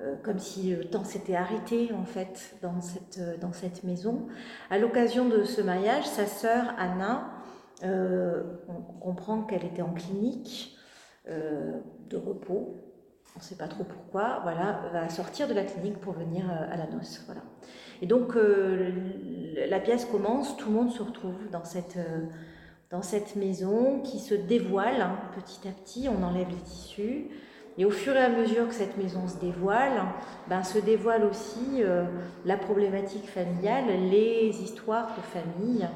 euh, 0.00 0.14
comme 0.22 0.38
si 0.38 0.74
le 0.74 0.86
temps 0.86 1.04
s'était 1.04 1.36
arrêté 1.36 1.92
en 1.92 2.06
fait 2.06 2.56
dans 2.62 2.80
cette, 2.80 3.18
euh, 3.18 3.36
dans 3.36 3.52
cette 3.52 3.84
maison. 3.84 4.26
À 4.70 4.78
l'occasion 4.78 5.28
de 5.28 5.44
ce 5.44 5.60
mariage, 5.60 6.06
sa 6.06 6.24
sœur 6.24 6.72
Anna, 6.78 7.30
euh, 7.84 8.42
on 8.68 8.80
comprend 9.00 9.42
qu'elle 9.42 9.66
était 9.66 9.82
en 9.82 9.92
clinique 9.92 10.78
de 11.28 12.16
repos 12.16 12.86
on 13.36 13.38
ne 13.38 13.44
sait 13.44 13.56
pas 13.56 13.68
trop 13.68 13.84
pourquoi, 13.84 14.40
voilà, 14.44 14.80
va 14.94 15.10
sortir 15.10 15.46
de 15.46 15.52
la 15.52 15.64
clinique 15.64 15.98
pour 16.00 16.14
venir 16.14 16.46
euh, 16.50 16.72
à 16.72 16.76
la 16.78 16.86
noce. 16.86 17.22
Voilà. 17.26 17.42
Et 18.00 18.06
donc 18.06 18.34
euh, 18.34 18.90
la 19.68 19.78
pièce 19.78 20.06
commence, 20.06 20.56
tout 20.56 20.70
le 20.70 20.74
monde 20.74 20.90
se 20.90 21.02
retrouve 21.02 21.36
dans 21.52 21.64
cette, 21.64 21.98
euh, 21.98 22.24
dans 22.90 23.02
cette 23.02 23.36
maison 23.36 24.00
qui 24.00 24.20
se 24.20 24.34
dévoile 24.34 25.02
hein, 25.02 25.18
petit 25.34 25.68
à 25.68 25.70
petit, 25.70 26.08
on 26.08 26.22
enlève 26.24 26.48
les 26.48 26.62
tissus. 26.62 27.26
Et 27.76 27.84
au 27.84 27.90
fur 27.90 28.16
et 28.16 28.22
à 28.22 28.30
mesure 28.30 28.68
que 28.68 28.74
cette 28.74 28.96
maison 28.96 29.28
se 29.28 29.38
dévoile, 29.38 30.02
ben, 30.48 30.62
se 30.62 30.78
dévoile 30.78 31.24
aussi 31.26 31.82
la 32.46 32.56
problématique 32.56 33.28
familiale, 33.28 33.84
les 34.10 34.62
histoires 34.62 35.14
de 35.14 35.20
famille, 35.20 35.86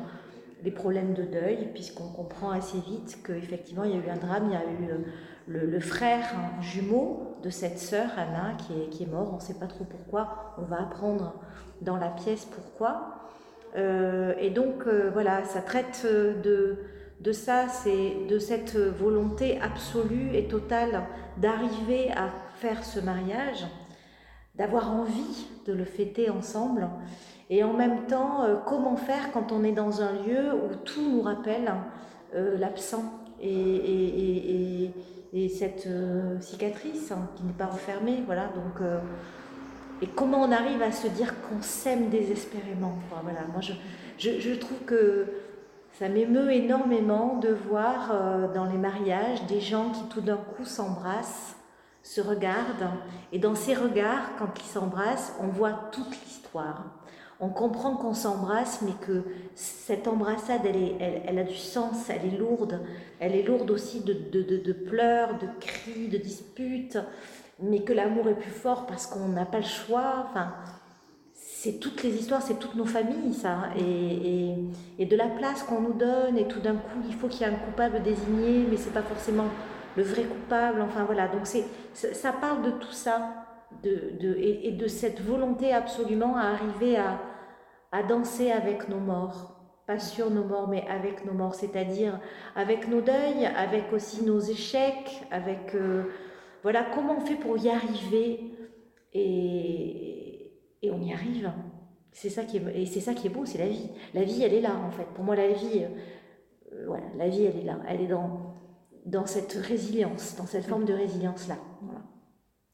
les 0.62 0.70
problèmes 0.73 1.14
de 1.14 1.23
deuil, 1.23 1.70
puisqu'on 1.73 2.09
comprend 2.09 2.50
assez 2.50 2.80
vite 2.80 3.20
qu'effectivement 3.26 3.85
il 3.85 3.92
y 3.92 3.94
a 3.94 3.97
eu 3.97 4.11
un 4.11 4.18
drame, 4.18 4.50
il 4.50 4.52
y 4.52 4.56
a 4.56 4.62
eu 4.62 5.04
le, 5.50 5.80
frère 5.80 6.25
jumeau 6.61 7.37
de 7.42 7.50
cette 7.50 7.78
sœur, 7.78 8.11
Anna, 8.16 8.54
qui 8.59 8.80
est, 8.80 8.88
qui 8.88 9.02
est 9.04 9.07
mort. 9.07 9.30
On 9.33 9.37
ne 9.37 9.40
sait 9.40 9.59
pas 9.59 9.66
trop 9.66 9.85
pourquoi. 9.85 10.54
On 10.59 10.62
va 10.62 10.83
apprendre 10.83 11.35
dans 11.83 11.97
la 11.97 12.09
pièce 12.09 12.45
pourquoi. 12.45 13.28
Euh, 13.76 14.35
et 14.38 14.50
donc, 14.50 14.87
euh, 14.87 15.11
voilà, 15.12 15.45
ça 15.45 15.61
traite 15.61 16.07
de, 16.07 16.78
de 17.21 17.33
ça, 17.33 17.69
c'est 17.69 18.26
de 18.28 18.38
cette 18.38 18.76
volonté 18.76 19.61
absolue 19.61 20.35
et 20.35 20.47
totale 20.47 21.02
d'arriver 21.38 22.11
à 22.12 22.28
faire 22.57 22.85
ce 22.85 23.00
mariage, 23.00 23.66
d'avoir 24.57 24.92
envie 24.92 25.49
de 25.66 25.73
le 25.73 25.85
fêter 25.85 26.30
ensemble. 26.30 26.88
Et 27.49 27.64
en 27.64 27.73
même 27.73 28.07
temps, 28.07 28.45
euh, 28.45 28.57
comment 28.66 28.97
faire 28.97 29.33
quand 29.33 29.50
on 29.52 29.64
est 29.64 29.73
dans 29.73 30.02
un 30.02 30.12
lieu 30.12 30.54
où 30.54 30.75
tout 30.85 31.11
nous 31.11 31.23
rappelle 31.23 31.73
l'absent 32.33 33.02
et 33.42 34.92
cette 35.49 35.87
euh, 35.87 36.41
cicatrice 36.41 37.13
hein, 37.13 37.29
qui 37.37 37.45
n'est 37.45 37.53
pas 37.53 37.67
refermée. 37.67 38.23
Voilà, 38.27 38.47
donc, 38.49 38.81
euh, 38.81 38.99
et 40.03 40.07
comment 40.07 40.43
on 40.43 40.53
arrive 40.53 40.83
à 40.83 40.93
se 40.93 41.07
dire 41.09 41.35
qu'on 41.43 41.63
s'aime 41.63 42.09
désespérément. 42.09 42.99
voilà, 43.23 43.41
moi, 43.53 43.61
je, 43.61 43.73
je, 44.19 44.55
trouve 44.55 44.81
que 44.87 45.27
ça 45.99 46.09
m'émeut 46.09 46.53
énormément 46.53 47.37
de 47.37 47.51
voir 47.51 48.11
euh, 48.13 48.53
dans 48.53 48.65
les 48.65 48.79
mariages 48.79 49.45
des 49.47 49.61
gens 49.61 49.91
qui 49.91 50.03
tout 50.09 50.21
d'un 50.21 50.37
coup 50.37 50.65
s'embrassent, 50.65 51.57
se 52.03 52.21
regardent, 52.21 52.91
et 53.31 53.39
dans 53.39 53.55
ces 53.55 53.75
regards, 53.75 54.37
quand 54.39 54.59
ils 54.59 54.69
s'embrassent, 54.69 55.35
on 55.41 55.49
voit 55.49 55.91
toute 55.93 56.11
l'histoire 56.25 56.85
on 57.40 57.49
comprend 57.49 57.97
qu'on 57.97 58.12
s'embrasse, 58.12 58.82
mais 58.82 58.92
que 59.00 59.25
cette 59.54 60.06
embrassade, 60.06 60.61
elle, 60.64 60.76
est, 60.76 61.23
elle, 61.26 61.38
a 61.38 61.44
du 61.44 61.56
sens, 61.56 62.11
elle 62.11 62.35
est 62.35 62.37
lourde. 62.37 62.80
Elle 63.18 63.35
est 63.35 63.42
lourde 63.42 63.70
aussi 63.70 64.00
de, 64.00 64.12
de, 64.12 64.73
pleurs, 64.73 65.38
de 65.38 65.47
cris, 65.59 66.09
de 66.09 66.18
disputes, 66.18 66.99
mais 67.59 67.80
que 67.80 67.94
l'amour 67.94 68.28
est 68.28 68.35
plus 68.35 68.50
fort 68.50 68.87
parce 68.87 69.06
qu'on 69.06 69.28
n'a 69.28 69.47
pas 69.47 69.59
le 69.59 69.64
choix. 69.64 70.26
Enfin, 70.28 70.52
c'est 71.32 71.80
toutes 71.80 72.02
les 72.02 72.14
histoires, 72.14 72.42
c'est 72.42 72.59
toutes 72.59 72.75
nos 72.75 72.85
familles, 72.85 73.32
ça. 73.32 73.70
Et, 73.78 74.54
et, 74.99 75.06
de 75.06 75.16
la 75.16 75.28
place 75.28 75.62
qu'on 75.62 75.80
nous 75.80 75.94
donne, 75.94 76.37
et 76.37 76.47
tout 76.47 76.61
d'un 76.61 76.75
coup, 76.75 76.99
il 77.09 77.14
faut 77.14 77.28
qu'il 77.28 77.47
y 77.47 77.50
ait 77.50 77.52
un 77.52 77.56
coupable 77.56 78.02
désigné, 78.02 78.66
mais 78.70 78.76
c'est 78.76 78.92
pas 78.92 79.02
forcément 79.02 79.47
le 79.97 80.02
vrai 80.02 80.25
coupable. 80.25 80.82
Enfin 80.82 81.04
voilà, 81.04 81.26
donc 81.28 81.42
c'est, 81.44 81.64
ça 81.94 82.32
parle 82.32 82.62
de 82.62 82.70
tout 82.73 82.92
ça. 82.92 83.47
De, 83.85 84.12
de, 84.20 84.35
et, 84.37 84.73
de 84.73 84.88
cette 84.88 85.20
volonté 85.23 85.73
absolument 85.73 86.37
à 86.37 86.49
arriver 86.49 86.97
à, 86.97 87.20
à 87.92 88.02
danser 88.02 88.50
avec 88.50 88.88
nos 88.88 89.00
morts, 89.00 89.56
pas 89.87 89.99
sur 89.99 90.30
nos 90.30 90.44
morts, 90.44 90.68
mais 90.68 90.87
avec 90.88 91.25
nos 91.25 91.32
morts, 91.32 91.54
c'est-à-dire 91.54 92.20
avec 92.54 92.88
nos 92.88 93.00
deuils, 93.00 93.47
avec 93.56 93.92
aussi 93.92 94.25
nos 94.25 94.38
échecs, 94.38 95.23
avec 95.30 95.75
euh, 95.75 96.04
voilà 96.62 96.85
comment 96.94 97.16
on 97.16 97.20
fait 97.20 97.35
pour 97.35 97.59
y 97.59 97.68
arriver 97.68 98.54
et, 99.12 100.52
et 100.82 100.90
on 100.90 101.00
y 101.00 101.12
arrive. 101.12 101.50
C'est 102.12 102.28
ça 102.28 102.44
qui 102.44 102.56
est 102.59 102.62
et 102.75 102.87
c'est 102.87 103.00
ça 103.00 103.14
qui 103.14 103.26
est 103.28 103.30
beau, 103.30 103.44
c'est 103.44 103.59
la 103.59 103.68
vie. 103.68 103.90
La 104.14 104.25
vie, 104.25 104.42
elle 104.42 104.54
est 104.54 104.61
là 104.61 104.76
en 104.76 104.90
fait. 104.90 105.06
Pour 105.14 105.25
moi, 105.25 105.37
la 105.37 105.49
vie, 105.49 105.87
euh, 106.73 106.85
voilà, 106.87 107.06
la 107.16 107.28
vie, 107.28 107.44
elle 107.44 107.59
est 107.59 107.64
là. 107.64 107.78
Elle 107.88 108.02
est 108.02 108.09
dans, 108.09 108.56
dans 109.06 109.26
cette 109.26 109.52
résilience, 109.52 110.37
dans 110.37 110.47
cette 110.47 110.66
forme 110.66 110.85
de 110.85 110.94
résilience-là. 110.94 111.56
Voilà. 111.82 112.00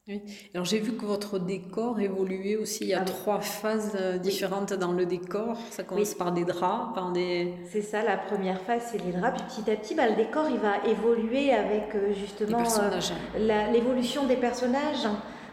Oui. 0.07 0.21
Alors 0.53 0.65
j'ai 0.65 0.79
vu 0.79 0.93
que 0.93 1.05
votre 1.05 1.37
décor 1.37 1.99
évoluait 1.99 2.55
aussi. 2.55 2.85
Il 2.85 2.87
y 2.89 2.93
a 2.93 3.01
Ah 3.01 3.05
trois 3.05 3.41
phases 3.41 3.91
euh, 3.99 4.17
différentes 4.17 4.71
dans 4.73 4.93
le 4.93 5.05
décor. 5.05 5.57
Ça 5.69 5.83
commence 5.83 6.11
Oui. 6.11 6.15
par 6.17 6.31
des 6.31 6.45
draps, 6.45 6.95
par 6.95 7.11
des, 7.11 7.53
C'est 7.69 7.81
ça, 7.81 8.03
la 8.03 8.15
première 8.15 8.61
phase, 8.61 8.83
c'est 8.91 9.03
les 9.03 9.11
draps. 9.11 9.41
Puis 9.43 9.61
petit 9.63 9.71
à 9.71 9.75
petit, 9.75 9.95
bah, 9.95 10.07
le 10.07 10.15
décor, 10.15 10.45
il 10.49 10.59
va 10.59 10.77
évoluer 10.87 11.51
avec 11.51 11.93
euh, 11.95 12.13
justement 12.13 12.63
euh, 12.79 13.71
l'évolution 13.73 14.25
des 14.25 14.37
personnages. 14.37 15.07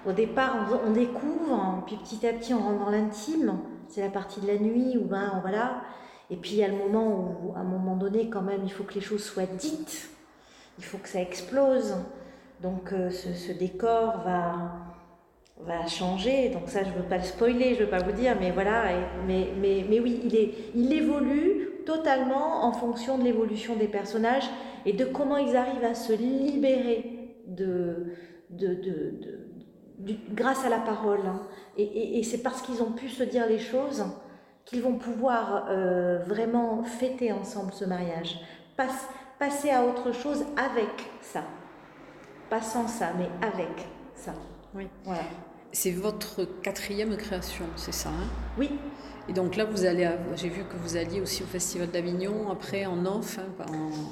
Au 0.07 0.13
départ, 0.13 0.69
on, 0.85 0.91
on 0.91 0.93
découvre, 0.93 1.83
puis 1.87 1.97
petit 1.97 2.25
à 2.27 2.33
petit, 2.33 2.55
on 2.55 2.61
rentre 2.61 2.85
dans 2.85 2.91
l'intime. 2.91 3.59
C'est 3.89 4.03
la 4.03 4.11
partie 4.11 4.41
de 4.41 4.47
la 4.47 4.59
nuit 4.59 4.97
où, 4.99 5.05
ben, 5.05 5.41
voilà. 5.43 5.83
Et 6.31 6.37
puis, 6.37 6.53
il 6.53 6.57
y 6.59 6.65
a 6.65 6.69
le 6.69 6.77
moment 6.77 7.09
où, 7.43 7.53
à 7.57 7.61
un 7.61 7.65
moment 7.65 7.97
donné, 7.97 8.29
quand 8.31 8.43
même, 8.43 8.61
il 8.65 8.71
faut 8.71 8.85
que 8.85 8.95
les 8.95 9.01
choses 9.01 9.25
soient 9.25 9.47
dites. 9.47 10.11
Il 10.79 10.85
faut 10.85 10.99
que 10.99 11.09
ça 11.09 11.21
explose. 11.21 11.97
Donc, 12.65 12.93
euh, 12.95 13.11
ce, 13.11 13.53
décor 13.53 14.23
va, 14.25 14.73
va 15.61 15.87
changer. 15.87 16.49
Donc, 16.49 16.63
ça, 16.69 16.83
je 16.83 16.89
ne 16.89 16.95
veux 16.95 17.03
pas 17.09 17.19
le 17.19 17.23
spoiler, 17.25 17.75
je 17.75 17.81
ne 17.81 17.85
veux 17.85 17.91
pas 17.91 17.99
vous 18.03 18.13
dire, 18.13 18.35
mais 18.41 18.51
voilà. 18.53 18.85
Mais, 19.27 19.49
mais, 19.61 19.85
mais 19.89 20.01
oui, 20.01 20.21
il, 20.25 20.35
est, 20.35 20.51
il 20.75 20.91
évolue 20.93 21.69
totalement 21.85 22.65
en 22.65 22.73
fonction 22.73 23.19
de 23.19 23.25
l'évolution 23.25 23.77
des 23.77 23.87
personnages 23.87 24.49
et 24.87 24.95
de 24.95 25.05
comment 25.05 25.37
ils 25.37 25.55
arrivent 25.57 25.85
à 25.85 25.95
se 25.95 26.15
libérer 26.15 27.37
de, 27.47 28.15
de, 28.49 28.73
de, 28.73 30.15
grâce 30.33 30.65
à 30.65 30.71
la 30.71 30.79
parole. 30.79 31.21
hein. 31.27 31.43
Et, 31.77 32.19
et- 32.19 32.23
c'est 32.23 32.43
parce 32.43 32.63
qu'ils 32.63 32.83
ont 32.83 32.93
pu 32.93 33.11
se 33.11 33.23
dire 33.25 33.47
les 33.47 33.59
choses 33.59 34.05
qu'ils 34.65 34.81
vont 34.81 34.95
pouvoir 34.97 35.67
euh, 35.69 36.21
vraiment 36.27 36.83
fêter 36.83 37.31
ensemble 37.31 37.73
ce 37.75 37.85
mariage. 37.85 38.41
Passe- 38.79 39.09
passer 39.39 39.69
à 39.71 39.85
autre 39.85 40.13
chose 40.13 40.47
avec 40.57 40.89
ça. 41.21 41.43
Pas 42.51 42.61
sans 42.63 42.87
ça, 42.87 43.13
mais 43.19 43.29
avec 43.47 43.87
ça. 44.15 44.35
Oui. 44.75 44.89
Voilà. 45.05 45.23
C'est 45.73 45.91
votre 45.91 46.45
quatrième 46.63 47.17
création, 47.17 47.65
c'est 47.77 47.93
ça 47.95 48.11
hein? 48.11 48.29
Oui, 48.59 48.71
Et 49.29 49.33
donc 49.33 49.57
là, 49.57 49.65
vous 49.65 49.85
allez, 49.87 50.05
à- 50.05 50.19
j'ai 50.37 50.49
vu 50.49 50.63
que 50.65 50.77
vous 50.77 50.97
alliez 50.97 51.21
aussi 51.21 51.43
au 51.43 51.47
Festival 51.47 51.91
d'Avignon, 51.91 52.51
après 52.51 52.87
en 52.87 53.05
off, 53.07 53.39
hein, 53.39 53.65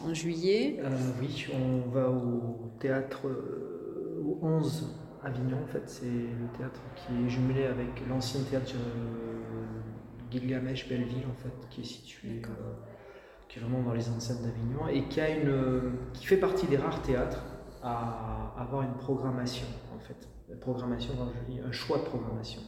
en, 0.07 0.11
en 0.11 0.15
juillet. 0.15 0.81
Euh, 0.83 0.89
oui, 1.21 1.47
on 1.55 1.89
va 1.91 2.09
au 2.11 2.71
théâtre 2.81 3.29
euh, 3.29 4.23
au 4.25 4.39
11 4.43 4.97
Avignon, 5.23 5.59
en 5.63 5.67
fait. 5.69 5.83
C'est 5.87 6.07
le 6.07 6.49
théâtre 6.59 6.81
qui 6.97 7.13
est 7.25 7.29
jumelé 7.29 7.67
avec 7.67 7.89
l'ancien 8.09 8.41
théâtre 8.51 8.73
euh, 8.75 10.31
Gilgamesh 10.33 10.89
Belleville, 10.89 11.27
en 11.31 11.43
fait, 11.43 11.69
qui 11.71 11.83
est 11.83 11.85
situé, 11.85 12.43
euh, 12.45 12.73
qui 13.49 13.59
est 13.59 13.63
vraiment 13.63 13.83
dans 13.83 13.93
les 13.95 14.09
enceintes 14.09 14.41
d'Avignon 14.43 14.89
et 14.91 15.05
qui, 15.09 15.21
a 15.21 15.29
une, 15.31 15.49
euh, 15.49 15.81
qui 16.15 16.27
fait 16.27 16.39
partie 16.39 16.67
des 16.67 16.77
rares 16.79 17.03
théâtres 17.03 17.45
à 17.83 18.55
avoir 18.59 18.83
une 18.83 18.95
programmation, 18.95 19.67
en 19.95 19.99
fait. 20.01 20.29
Une 20.49 20.59
programmation, 20.59 21.15
quand 21.19 21.29
je 21.35 21.53
dis 21.53 21.61
un 21.61 21.73
choix 21.73 21.99
de 21.99 22.05
programmation. 22.05 22.61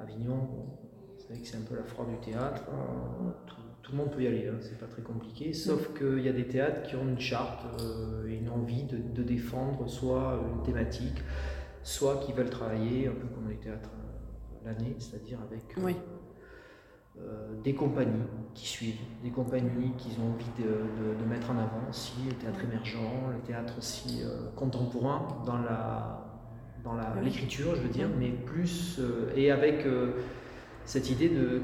Avignon, 0.00 0.36
bon, 0.36 0.66
vous 1.14 1.20
savez 1.26 1.40
que 1.40 1.46
c'est 1.46 1.56
un 1.56 1.62
peu 1.62 1.76
la 1.76 1.84
foire 1.84 2.06
du 2.08 2.16
théâtre. 2.18 2.62
hein. 2.72 3.34
Tout, 3.46 3.56
tout 3.82 3.92
le 3.92 3.98
monde 3.98 4.10
peut 4.10 4.22
y 4.22 4.26
aller, 4.26 4.48
hein, 4.48 4.56
c'est 4.60 4.78
pas 4.78 4.86
très 4.86 5.02
compliqué. 5.02 5.52
Sauf 5.52 5.94
qu'il 5.96 6.20
y 6.20 6.28
a 6.28 6.32
des 6.32 6.46
théâtres 6.48 6.82
qui 6.82 6.96
ont 6.96 7.06
une 7.08 7.18
charte 7.20 7.64
euh, 7.80 8.28
et 8.28 8.34
une 8.36 8.50
envie 8.50 8.84
de, 8.84 8.98
de 8.98 9.22
défendre 9.22 9.88
soit 9.88 10.40
une 10.54 10.62
thématique, 10.62 11.22
soit 11.82 12.16
qui 12.18 12.32
veulent 12.32 12.50
travailler 12.50 13.06
un 13.08 13.12
peu 13.12 13.26
comme 13.28 13.48
les 13.48 13.56
théâtres 13.56 13.90
euh, 13.94 14.66
l'année, 14.66 14.96
c'est-à-dire 14.98 15.38
avec 15.40 15.62
Oui. 15.78 15.92
euh, 15.96 16.27
des 17.64 17.74
compagnies 17.74 18.22
qui 18.54 18.66
suivent, 18.68 19.00
des 19.22 19.30
compagnies 19.30 19.92
qui 19.98 20.08
ont 20.20 20.32
envie 20.34 20.44
de, 20.58 20.64
de- 20.68 21.22
de 21.22 21.28
mettre 21.28 21.50
en 21.50 21.54
avant 21.58 21.82
aussi 21.90 22.12
le 22.26 22.34
théâtre 22.34 22.60
émergent, 22.64 22.98
le 23.34 23.40
théâtre 23.46 23.74
aussi 23.78 24.22
euh, 24.24 24.48
contemporain 24.56 25.26
dans 25.46 25.58
la 25.58 26.24
dans 26.84 26.94
la- 26.94 27.14
l'écriture, 27.22 27.74
je 27.76 27.82
veux 27.82 27.88
dire, 27.88 28.08
mais 28.18 28.28
plus 28.30 28.98
euh, 29.00 29.30
et 29.36 29.50
avec 29.50 29.84
euh, 29.86 30.12
cette 30.84 31.10
idée 31.10 31.28
de 31.28 31.60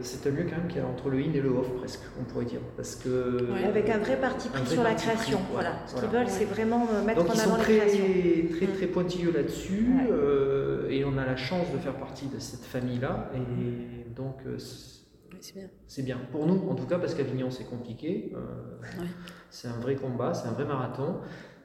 c'est 0.00 0.26
un 0.28 0.30
lieu 0.32 0.44
quand 0.48 0.56
même 0.56 0.68
qui 0.68 0.78
est 0.78 0.82
entre 0.82 1.10
le 1.10 1.18
in 1.18 1.32
et 1.34 1.40
le 1.40 1.50
off 1.50 1.68
presque, 1.76 2.00
on 2.20 2.24
pourrait 2.24 2.44
dire, 2.46 2.60
parce 2.76 2.96
que 2.96 3.52
Ouais. 3.52 3.64
avec 3.64 3.88
un 3.90 3.98
vrai 3.98 4.16
parti 4.20 4.48
pris 4.48 4.66
sur 4.66 4.82
la 4.82 4.94
création. 4.94 5.38
voilà, 5.52 5.70
Voilà. 5.70 5.86
Ce 5.86 5.94
qu'ils 5.96 6.08
veulent, 6.18 6.28
c'est 6.28 6.44
vraiment 6.46 6.86
euh, 6.92 7.04
mettre 7.04 7.20
donc 7.22 7.30
en 7.30 7.34
ils 7.34 7.40
avant 7.40 7.50
sont 7.52 7.56
la 7.58 7.62
très, 7.64 7.76
création. 7.78 8.04
très, 8.56 8.66
très 8.68 8.86
pointilleux 8.86 9.32
là-dessus, 9.32 9.86
Ouais. 9.96 10.08
euh, 10.10 10.88
et 10.88 11.04
on 11.04 11.16
a 11.18 11.26
la 11.26 11.36
chance 11.36 11.70
de 11.72 11.78
faire 11.78 11.94
partie 11.94 12.26
de 12.26 12.38
cette 12.38 12.64
famille-là, 12.64 13.30
et 13.36 14.01
donc 14.14 14.36
euh, 14.46 14.58
c'est- 14.58 15.54
bien. 15.54 15.68
c'est 15.86 16.02
bien. 16.02 16.18
Pour 16.30 16.46
nous, 16.46 16.68
en 16.68 16.74
tout 16.74 16.86
cas, 16.86 16.98
parce 16.98 17.14
qu'Avignon, 17.14 17.50
c'est 17.50 17.64
compliqué. 17.64 18.32
euh, 18.34 18.40
Ouais. 19.00 19.06
C'est 19.50 19.68
un 19.68 19.78
vrai 19.80 19.96
combat, 19.96 20.34
c'est 20.34 20.48
un 20.48 20.52
vrai 20.52 20.64
marathon. 20.64 21.16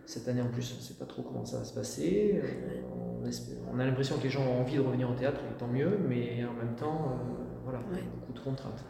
Cette 0.06 0.28
année, 0.30 0.42
en 0.42 0.48
plus, 0.50 0.72
on 0.74 0.78
ne 0.78 0.82
sait 0.82 0.94
pas 0.94 1.06
trop 1.06 1.22
comment 1.22 1.44
ça 1.46 1.58
va 1.60 1.64
se 1.66 1.74
passer. 1.74 2.42
Euh, 2.44 2.82
on, 3.22 3.26
espère- 3.26 3.58
on 3.74 3.78
a 3.80 3.86
l'impression 3.86 4.18
que 4.18 4.24
les 4.24 4.30
gens 4.30 4.42
ont 4.46 4.62
envie 4.62 4.76
de 4.78 4.82
revenir 4.82 5.10
au 5.10 5.14
théâtre, 5.16 5.42
et 5.54 5.58
tant 5.58 5.68
mieux, 5.68 5.98
mais 6.08 6.44
en 6.46 6.54
même 6.54 6.76
temps, 6.76 7.12
euh, 7.20 7.34
voilà, 7.64 7.80
Ouais. 7.92 8.04
beaucoup 8.20 8.34
de 8.34 8.40
contraintes. 8.40 8.84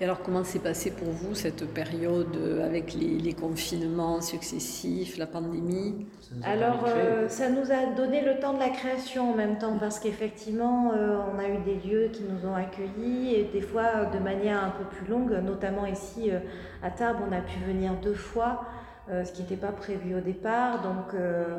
Et 0.00 0.04
alors, 0.04 0.22
comment 0.22 0.44
s'est 0.44 0.58
passé 0.58 0.90
pour 0.90 1.08
vous 1.08 1.34
cette 1.34 1.66
période 1.72 2.36
euh, 2.36 2.66
avec 2.66 2.94
les, 2.94 3.18
les 3.18 3.32
confinements 3.34 4.20
successifs, 4.20 5.18
la 5.18 5.26
pandémie? 5.26 6.06
Alors, 6.44 6.84
euh, 6.86 7.28
ça 7.28 7.48
nous 7.48 7.72
a 7.72 7.86
donné 7.96 8.22
le 8.24 8.38
temps 8.38 8.54
de 8.54 8.60
la 8.60 8.68
création 8.68 9.32
en 9.32 9.34
même 9.34 9.58
temps, 9.58 9.76
parce 9.78 9.98
qu'effectivement, 9.98 10.92
euh, 10.92 11.18
on 11.34 11.38
a 11.38 11.48
eu 11.48 11.58
des 11.64 11.88
lieux 11.88 12.08
qui 12.12 12.22
nous 12.22 12.48
ont 12.48 12.54
accueillis, 12.54 13.34
et 13.34 13.50
des 13.52 13.60
fois 13.60 14.04
de 14.12 14.18
manière 14.18 14.62
un 14.62 14.70
peu 14.70 14.84
plus 14.84 15.06
longue, 15.10 15.32
notamment 15.44 15.86
ici 15.86 16.30
euh, 16.30 16.38
à 16.82 16.90
Tarbes, 16.90 17.18
on 17.28 17.32
a 17.32 17.40
pu 17.40 17.58
venir 17.66 17.94
deux 18.02 18.14
fois, 18.14 18.64
euh, 19.10 19.24
ce 19.24 19.32
qui 19.32 19.42
n'était 19.42 19.56
pas 19.56 19.72
prévu 19.72 20.14
au 20.14 20.20
départ, 20.20 20.82
donc, 20.82 21.14
euh, 21.14 21.58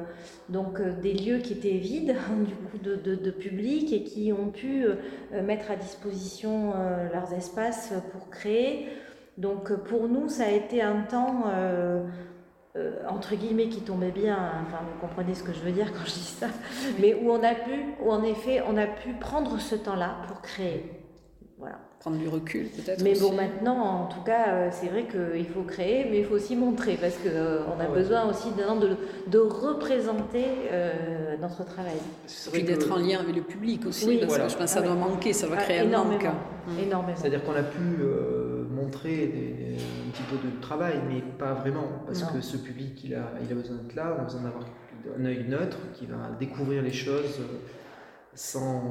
donc 0.50 0.80
euh, 0.80 0.94
des 1.02 1.14
lieux 1.14 1.40
qui 1.40 1.54
étaient 1.54 1.78
vides, 1.78 2.16
du 2.46 2.56
coup, 2.56 2.78
de, 2.78 2.96
de- 2.96 3.16
de 3.16 3.32
public, 3.32 3.92
et 3.94 4.04
qui 4.04 4.32
ont 4.32 4.50
pu 4.52 4.86
mettre 5.44 5.70
à 5.72 5.76
disposition 5.76 6.74
leurs 7.14 7.34
espaces 7.34 7.94
pour 8.12 8.30
créer. 8.30 8.90
Donc 9.38 9.74
pour 9.86 10.08
nous, 10.08 10.30
ça 10.30 10.46
a 10.46 10.50
été 10.52 10.82
un 10.82 11.02
temps... 11.02 11.46
entre 13.10 13.36
guillemets 13.36 13.68
qui 13.68 13.82
tombait 13.82 14.12
bien, 14.12 14.36
hein, 14.38 14.64
enfin 14.66 14.80
vous 14.86 15.00
comprenez 15.06 15.34
ce 15.36 15.44
que 15.44 15.52
je 15.54 15.60
veux 15.60 15.72
dire 15.72 15.92
quand 15.92 16.06
je 16.06 16.14
dis 16.14 16.20
ça, 16.40 16.48
mais 17.00 17.14
où 17.14 17.30
on 17.30 17.44
a 17.44 17.54
pu, 17.54 17.72
où 18.02 18.12
en 18.12 18.24
effet 18.24 18.62
on 18.68 18.78
a 18.78 18.88
pu 18.88 19.14
prendre 19.14 19.60
ce 19.60 19.76
temps-là 19.76 20.16
pour 20.28 20.42
créer. 20.42 21.01
Voilà. 21.62 21.78
Prendre 22.00 22.18
du 22.18 22.28
recul, 22.28 22.66
peut-être 22.70 23.04
Mais 23.04 23.12
aussi. 23.12 23.22
bon, 23.22 23.34
maintenant, 23.36 23.78
en 23.78 24.06
tout 24.08 24.22
cas, 24.22 24.50
euh, 24.50 24.70
c'est 24.72 24.88
vrai 24.88 25.06
qu'il 25.06 25.46
faut 25.46 25.62
créer, 25.62 26.08
mais 26.10 26.18
il 26.18 26.26
faut 26.26 26.34
aussi 26.34 26.56
montrer, 26.56 26.98
parce 27.00 27.14
qu'on 27.18 27.30
on 27.30 27.80
a 27.80 27.84
Ah 27.86 27.90
ouais. 27.92 27.96
besoin 28.00 28.28
aussi 28.28 28.48
de, 28.50 28.80
de, 28.88 28.98
de 29.28 29.38
représenter 29.38 30.46
euh, 30.72 31.38
notre 31.40 31.64
travail. 31.64 31.94
Puis 32.52 32.64
que- 32.64 32.68
d'être 32.68 32.92
en 32.92 32.96
lien 32.98 33.20
avec 33.20 33.36
le 33.36 33.44
public 33.44 33.86
aussi, 33.86 34.08
Oui. 34.08 34.18
parce 34.18 34.30
Voilà. 34.30 34.46
que 34.46 34.52
je 34.54 34.58
pense 34.58 34.66
que 34.66 34.72
ça 34.72 34.80
Ah 34.84 34.88
doit 34.88 34.96
ouais. 34.96 35.12
manquer, 35.12 35.34
ça 35.34 35.46
doit 35.46 35.58
Ah, 35.60 35.64
créer 35.64 35.80
un 35.82 35.86
manque. 36.04 36.24
Mm. 36.24 36.80
Énormément. 36.88 37.16
C'est-à-dire 37.18 37.44
qu'on 37.44 37.54
a 37.56 37.62
pu 37.62 37.80
euh, 38.02 38.64
montrer 38.72 39.28
des- 39.28 39.76
un 40.08 40.12
petit 40.12 40.24
peu 40.24 40.38
de 40.38 40.60
travail, 40.62 40.96
mais 41.08 41.22
pas 41.38 41.54
vraiment, 41.54 41.86
parce 42.08 42.22
Non. 42.24 42.30
que 42.34 42.42
ce 42.42 42.58
public, 42.58 43.00
il 43.04 43.14
a, 43.14 43.30
il 43.46 43.52
a 43.52 43.56
besoin 43.56 43.78
d'être 43.78 43.96
là, 43.96 44.16
on 44.18 44.22
a 44.22 44.24
besoin 44.24 44.42
d'avoir 44.42 44.64
un 45.20 45.26
œil 45.26 45.46
neutre 45.48 45.78
qui 45.94 46.08
va 46.08 46.18
découvrir 46.40 46.82
les 46.82 46.92
choses 46.92 47.40
euh, 47.40 47.58
sans 48.34 48.82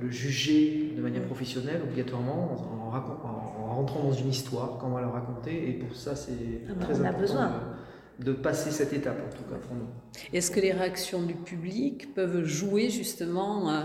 le 0.00 0.10
juger 0.10 0.92
de 0.96 1.02
manière 1.02 1.22
professionnelle, 1.24 1.80
obligatoirement, 1.82 2.52
en, 2.52 2.96
en- 2.96 3.62
en 3.70 3.74
rentrant 3.76 4.02
dans 4.02 4.12
une 4.12 4.30
histoire 4.30 4.78
qu'on 4.78 4.88
va 4.90 5.00
leur 5.00 5.12
raconter, 5.12 5.68
et 5.70 5.72
pour 5.74 5.94
ça, 5.96 6.16
c'est 6.16 6.32
Ah 6.68 6.72
bah, 6.74 6.84
très 6.86 7.00
on 7.00 7.04
a 7.04 7.08
important 7.08 7.20
besoin. 7.20 7.52
de, 8.18 8.24
de 8.24 8.32
passer 8.32 8.70
cette 8.72 8.92
étape, 8.92 9.18
en 9.24 9.30
tout 9.36 9.44
cas, 9.44 9.56
pour 9.66 9.76
nous. 9.76 9.86
Est-ce 10.32 10.50
que 10.50 10.58
les 10.60 10.72
réactions 10.72 11.22
du 11.22 11.34
public 11.34 12.14
peuvent 12.14 12.44
jouer 12.44 12.90
justement 12.90 13.70
euh, 13.70 13.82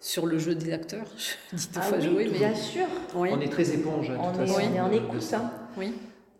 sur 0.00 0.26
le 0.26 0.38
jeu 0.38 0.54
des 0.56 0.72
acteurs? 0.72 1.06
Je 1.50 1.56
dis 1.56 1.66
deux 1.68 1.72
Ah 1.80 1.82
fois 1.82 1.98
oui, 1.98 2.04
jouer, 2.04 2.28
mais. 2.32 2.38
bien 2.38 2.54
sûr. 2.54 2.86
Oui. 3.14 3.30
On 3.32 3.40
est 3.40 3.48
très 3.50 3.70
éponge, 3.72 4.08
de 4.08 4.16
On 4.16 4.32
toute 4.32 4.42
est, 4.42 4.46
façon, 4.46 4.60
on 4.68 4.74
est 4.74 4.80
en 4.80 4.88
de- 4.88 4.94
de 4.94 4.98
écoute. 5.04 5.22
ça. 5.22 5.38
hein. 5.38 5.50
Oui. 5.78 5.94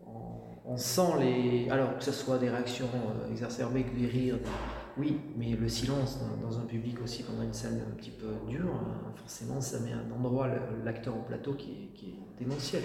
on, 0.05 0.73
on 0.73 0.77
sent 0.77 1.13
les. 1.21 1.71
Alors 1.71 1.97
que 1.97 2.03
ce 2.05 2.13
soit 2.13 2.39
des 2.39 2.51
réactions 2.51 2.89
euh, 2.93 3.31
exacerbées, 3.31 3.85
que 3.85 3.97
des 3.97 4.07
rires, 4.07 4.37
des- 4.39 4.43
oui, 4.99 5.21
mais 5.37 5.55
le 5.57 5.69
silence 5.69 6.19
dans, 6.43 6.59
un 6.59 6.65
public 6.67 7.01
aussi, 7.03 7.23
pendant 7.23 7.43
une 7.43 7.53
scène 7.53 7.83
un 7.91 7.95
petit 7.97 8.11
peu 8.11 8.27
dure, 8.49 8.67
euh, 8.67 9.17
forcément, 9.17 9.61
ça 9.61 9.81
met 9.81 9.93
un 9.93 10.11
endroit, 10.11 10.49
l'acteur 10.85 11.17
au 11.17 11.23
plateau, 11.23 11.55
qui 11.55 11.71
est, 11.73 11.95
qui 11.95 12.07
est 12.11 12.39
démentiel. 12.45 12.83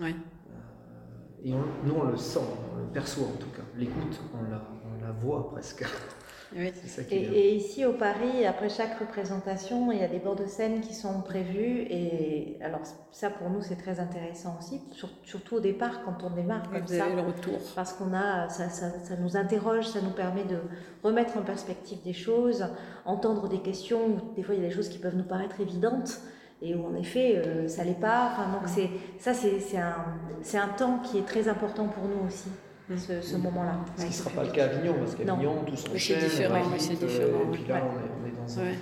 Oui. 0.00 0.14
Euh, 0.50 1.44
et 1.44 1.54
on- 1.54 1.86
nous, 1.86 1.94
on 1.94 2.04
le 2.04 2.16
sent, 2.16 2.40
on 2.74 2.78
le 2.78 2.86
perçoit 2.92 3.26
en 3.26 3.36
tout 3.36 3.50
cas. 3.50 3.62
L'écoute, 3.76 4.20
on 4.34 4.50
la, 4.50 4.62
on 4.84 5.04
la 5.04 5.12
voit 5.12 5.50
presque. 5.50 5.84
Oui. 6.54 6.70
Et, 7.10 7.54
ici 7.56 7.84
au 7.86 7.92
Paris, 7.94 8.44
après 8.46 8.68
chaque 8.68 8.98
représentation, 8.98 9.90
il 9.92 9.98
y 9.98 10.02
a 10.02 10.08
des 10.08 10.18
bords 10.18 10.36
de 10.36 10.46
scène 10.46 10.80
qui 10.80 10.94
sont 10.94 11.20
prévus. 11.22 11.86
Et 11.90 12.58
alors 12.62 12.80
ça 13.10 13.30
pour 13.30 13.48
nous 13.50 13.62
c'est 13.62 13.76
très 13.76 14.00
intéressant 14.00 14.56
aussi, 14.58 14.80
sur- 14.92 15.08
surtout 15.24 15.56
au 15.56 15.60
départ 15.60 16.02
quand 16.04 16.22
on 16.24 16.30
démarre 16.30 16.70
comme 16.70 16.86
ça. 16.86 17.08
le 17.14 17.22
retour. 17.22 17.58
Parce 17.74 17.92
qu'on 17.94 18.12
a, 18.14 18.48
ça, 18.48 18.68
ça, 18.68 18.90
ça 19.02 19.16
nous 19.16 19.36
interroge, 19.36 19.86
ça 19.86 20.00
nous 20.00 20.10
permet 20.10 20.44
de 20.44 20.58
remettre 21.02 21.36
en 21.38 21.42
perspective 21.42 22.02
des 22.02 22.12
choses, 22.12 22.66
entendre 23.04 23.48
des 23.48 23.60
questions. 23.60 24.00
où 24.06 24.34
Des 24.36 24.42
fois, 24.42 24.54
il 24.54 24.60
y 24.62 24.64
a 24.64 24.68
des 24.68 24.74
choses 24.74 24.88
qui 24.88 24.98
peuvent 24.98 25.16
nous 25.16 25.24
paraître 25.24 25.60
évidentes, 25.60 26.20
et 26.64 26.74
où 26.76 26.86
en 26.86 26.94
effet 26.94 27.38
euh, 27.44 27.66
ça 27.66 27.82
l'est 27.82 27.98
pas. 28.00 28.30
Enfin, 28.32 28.52
donc 28.52 28.68
c'est 28.68 28.88
ça 29.18 29.34
c'est 29.34 29.58
c'est 29.58 29.78
un 29.78 29.96
c'est 30.42 30.58
un 30.58 30.68
temps 30.68 30.98
qui 31.00 31.18
est 31.18 31.26
très 31.26 31.48
important 31.48 31.86
pour 31.88 32.04
nous 32.04 32.26
aussi. 32.26 32.48
Ce, 32.96 33.20
ce 33.22 33.36
moment-là. 33.36 33.84
Ce 33.96 34.02
qui 34.02 34.08
ne 34.08 34.12
sera 34.14 34.30
pas 34.30 34.44
le 34.44 34.50
cas 34.50 34.66
à 34.66 34.70
Avignon, 34.70 34.94
parce 34.98 35.12
Non. 35.18 35.24
qu'Avignon, 35.24 35.64
tout 35.64 35.72
Mais 35.72 35.76
c'est 35.76 35.88
s'enchaîne. 35.90 36.28
différent, 36.28 36.62
c'est 36.78 36.94
différent, 37.06 37.40
Et 37.48 37.50
puis 37.52 37.64
là, 37.66 37.74
ouais. 37.76 37.80
on 37.82 37.98
est, 37.98 38.10
on 38.22 38.26
est 38.26 38.36
dans, 38.46 38.58
un, 38.58 38.62
Ouais. 38.64 38.74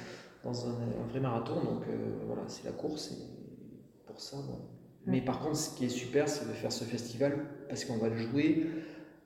dans 0.44 0.66
un, 0.66 0.70
un 0.72 1.08
vrai 1.10 1.20
marathon, 1.20 1.54
donc 1.56 1.82
euh, 1.88 1.92
voilà, 2.26 2.42
c'est 2.46 2.64
la 2.64 2.72
course. 2.72 3.12
Et 3.12 4.06
pour 4.06 4.20
ça, 4.20 4.36
bon. 4.38 4.58
Mais 5.06 5.20
par 5.20 5.40
contre, 5.40 5.56
ce 5.56 5.76
qui 5.76 5.84
est 5.86 5.88
super, 5.90 6.28
c'est 6.28 6.46
de 6.48 6.52
faire 6.52 6.72
ce 6.72 6.84
festival, 6.84 7.38
parce 7.68 7.84
qu'on 7.84 7.98
va 7.98 8.08
le 8.08 8.16
jouer 8.16 8.66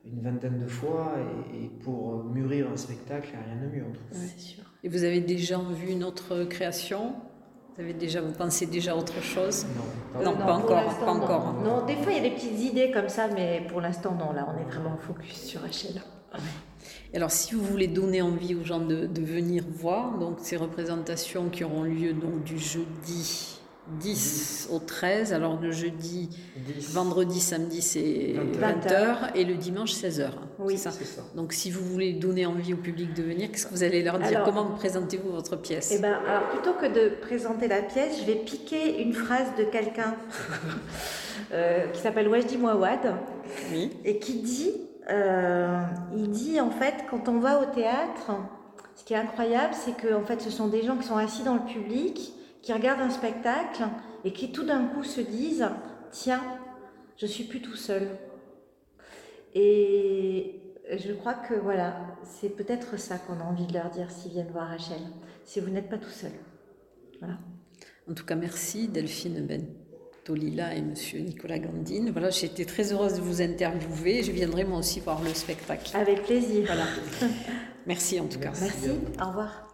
une 0.05 0.21
vingtaine 0.21 0.59
de 0.59 0.67
fois, 0.67 1.13
et, 1.53 1.65
et 1.65 1.69
pour 1.69 2.23
mûrir 2.25 2.69
un 2.71 2.77
spectacle, 2.77 3.29
il 3.33 3.37
n'y 3.39 3.43
a 3.43 3.47
rien 3.55 3.67
de 3.69 3.75
mieux, 3.75 3.83
on 3.89 3.93
trouve. 3.93 4.05
C'est 4.11 4.39
sûr. 4.39 4.63
Et 4.83 4.87
vous 4.89 5.03
avez 5.03 5.19
déjà 5.21 5.57
vu 5.57 5.89
une 5.91 6.03
autre 6.03 6.43
création? 6.43 7.13
Vous 7.77 7.83
avez 7.83 7.93
déjà, 7.93 8.21
vous 8.21 8.31
pensez 8.31 8.65
déjà 8.67 8.93
à 8.93 8.95
autre 8.95 9.21
chose 9.21 9.65
Non, 10.15 10.31
Non, 10.31 10.37
pas- 10.37 10.53
encore, 10.53 10.97
pas 10.97 11.11
encore. 11.11 11.53
Non, 11.63 11.85
des 11.85 11.95
fois 11.97 12.13
il 12.13 12.17
y 12.17 12.19
a 12.19 12.29
des 12.29 12.35
petites 12.35 12.59
idées 12.59 12.89
comme 12.91 13.09
ça, 13.09 13.27
mais 13.27 13.65
pour 13.69 13.81
l'instant 13.81 14.15
non. 14.17 14.31
Là, 14.31 14.47
on 14.47 14.59
est 14.61 14.71
vraiment 14.71 14.95
focus 14.97 15.33
sur 15.43 15.61
Rachel. 15.61 16.01
Alors, 17.13 17.31
si 17.31 17.53
vous 17.55 17.63
voulez 17.63 17.87
donner 17.87 18.21
envie 18.21 18.55
aux 18.55 18.63
gens 18.63 18.79
de, 18.79 19.05
de 19.07 19.21
venir 19.21 19.63
voir, 19.69 20.17
donc 20.17 20.37
ces 20.39 20.57
représentations 20.57 21.49
qui 21.49 21.63
auront 21.63 21.83
lieu 21.83 22.13
donc 22.13 22.43
du 22.43 22.57
jeudi 22.57 23.54
10 23.99 24.69
au 24.71 24.79
13, 24.79 25.33
alors 25.33 25.59
le 25.61 25.71
jeudi, 25.71 26.29
10. 26.57 26.93
vendredi, 26.93 27.39
samedi 27.39 27.81
c'est 27.81 28.33
20 28.35 28.87
20h 28.87 29.15
et 29.35 29.43
le 29.45 29.55
dimanche 29.55 29.93
16h. 29.93 30.29
Oui. 30.59 30.77
c'est 30.77 30.91
ça. 30.91 31.21
Donc, 31.35 31.53
si 31.53 31.69
vous 31.69 31.83
voulez 31.85 32.13
donner 32.13 32.45
envie 32.45 32.73
au 32.73 32.77
public 32.77 33.13
de 33.13 33.21
venir, 33.23 33.51
qu'est-ce 33.51 33.67
que 33.67 33.73
vous 33.73 33.83
allez 33.83 34.01
leur 34.03 34.17
dire? 34.19 34.27
Alors- 34.27 34.43
Comment 34.45 34.65
présentez-vous 34.71 35.29
votre 35.31 35.55
pièce? 35.55 35.91
Eh 35.95 35.99
ben, 35.99 36.17
alors 36.27 36.49
plutôt 36.49 36.73
que 36.73 36.87
de 36.87 37.15
présenter 37.21 37.67
la 37.67 37.81
pièce, 37.83 38.19
je 38.21 38.25
vais 38.25 38.35
piquer 38.35 39.01
une 39.01 39.13
phrase 39.13 39.47
de 39.57 39.63
quelqu'un 39.65 40.15
euh, 41.53 41.87
qui 41.87 42.01
s'appelle 42.01 42.27
Wajdi 42.27 42.57
Mouawad 42.57 43.15
Oui. 43.71 43.91
et 44.03 44.19
qui 44.19 44.39
dit, 44.41 44.71
euh, 45.09 45.79
il 46.15 46.29
dit 46.31 46.59
en 46.59 46.71
fait, 46.71 46.95
quand 47.09 47.27
on 47.29 47.39
va 47.39 47.61
au 47.61 47.65
théâtre, 47.65 48.31
ce 48.95 49.03
qui 49.03 49.13
est 49.13 49.17
incroyable, 49.17 49.73
c'est 49.73 49.95
que 49.95 50.13
en 50.15 50.23
fait, 50.23 50.41
ce 50.41 50.49
sont 50.49 50.67
des 50.67 50.83
gens 50.83 50.95
qui 50.97 51.05
sont 51.07 51.17
assis 51.17 51.43
dans 51.43 51.55
le 51.55 51.65
public, 51.71 52.33
qui 52.65 52.73
regardent 52.73 53.01
un 53.01 53.11
spectacle 53.11 53.83
et 54.23 54.33
qui 54.33 54.51
tout 54.51 54.65
d'un 54.65 54.87
coup 54.87 55.03
se 55.03 55.21
disent, 55.21 55.69
tiens, 56.11 56.41
je 57.15 57.27
suis 57.27 57.43
plus 57.43 57.61
tout 57.61 57.75
seul. 57.75 58.07
Et 59.53 60.59
je 60.97 61.13
crois 61.13 61.35
que 61.35 61.53
voilà, 61.53 61.95
c'est 62.23 62.49
peut-être 62.49 62.97
ça 62.97 63.19
qu'on 63.19 63.39
a 63.39 63.43
envie 63.43 63.67
de 63.67 63.73
leur 63.73 63.91
dire 63.91 64.09
s'ils 64.09 64.31
viennent 64.31 64.51
voir 64.51 64.67
Rachel. 64.67 64.97
Si 65.43 65.59
vous 65.59 65.69
n'êtes 65.69 65.89
pas 65.89 65.99
tout 65.99 66.09
seul. 66.09 66.31
Voilà. 67.19 67.37
En 68.09 68.15
tout 68.15 68.25
cas, 68.25 68.35
merci 68.35 68.87
Delphine 68.87 69.45
Bentolila 69.45 70.73
et 70.73 70.81
Monsieur 70.81 71.19
Nicolas 71.19 71.59
Gandine. 71.59 72.09
Voilà, 72.09 72.31
j'ai 72.31 72.47
été 72.47 72.65
très 72.65 72.91
heureuse 72.91 73.13
de 73.13 73.21
vous 73.21 73.43
interviewer. 73.43 74.23
Je 74.23 74.31
viendrai 74.31 74.63
moi 74.63 74.79
aussi 74.79 75.01
voir 75.01 75.21
le 75.21 75.35
spectacle. 75.35 75.95
Avec 75.95 76.23
plaisir. 76.23 76.65
Voilà. 76.65 76.85
Merci 77.85 78.19
en 78.19 78.25
tout 78.25 78.39
cas. 78.39 78.53
Merci. 78.59 78.89
Au 79.21 79.27
revoir. 79.27 79.67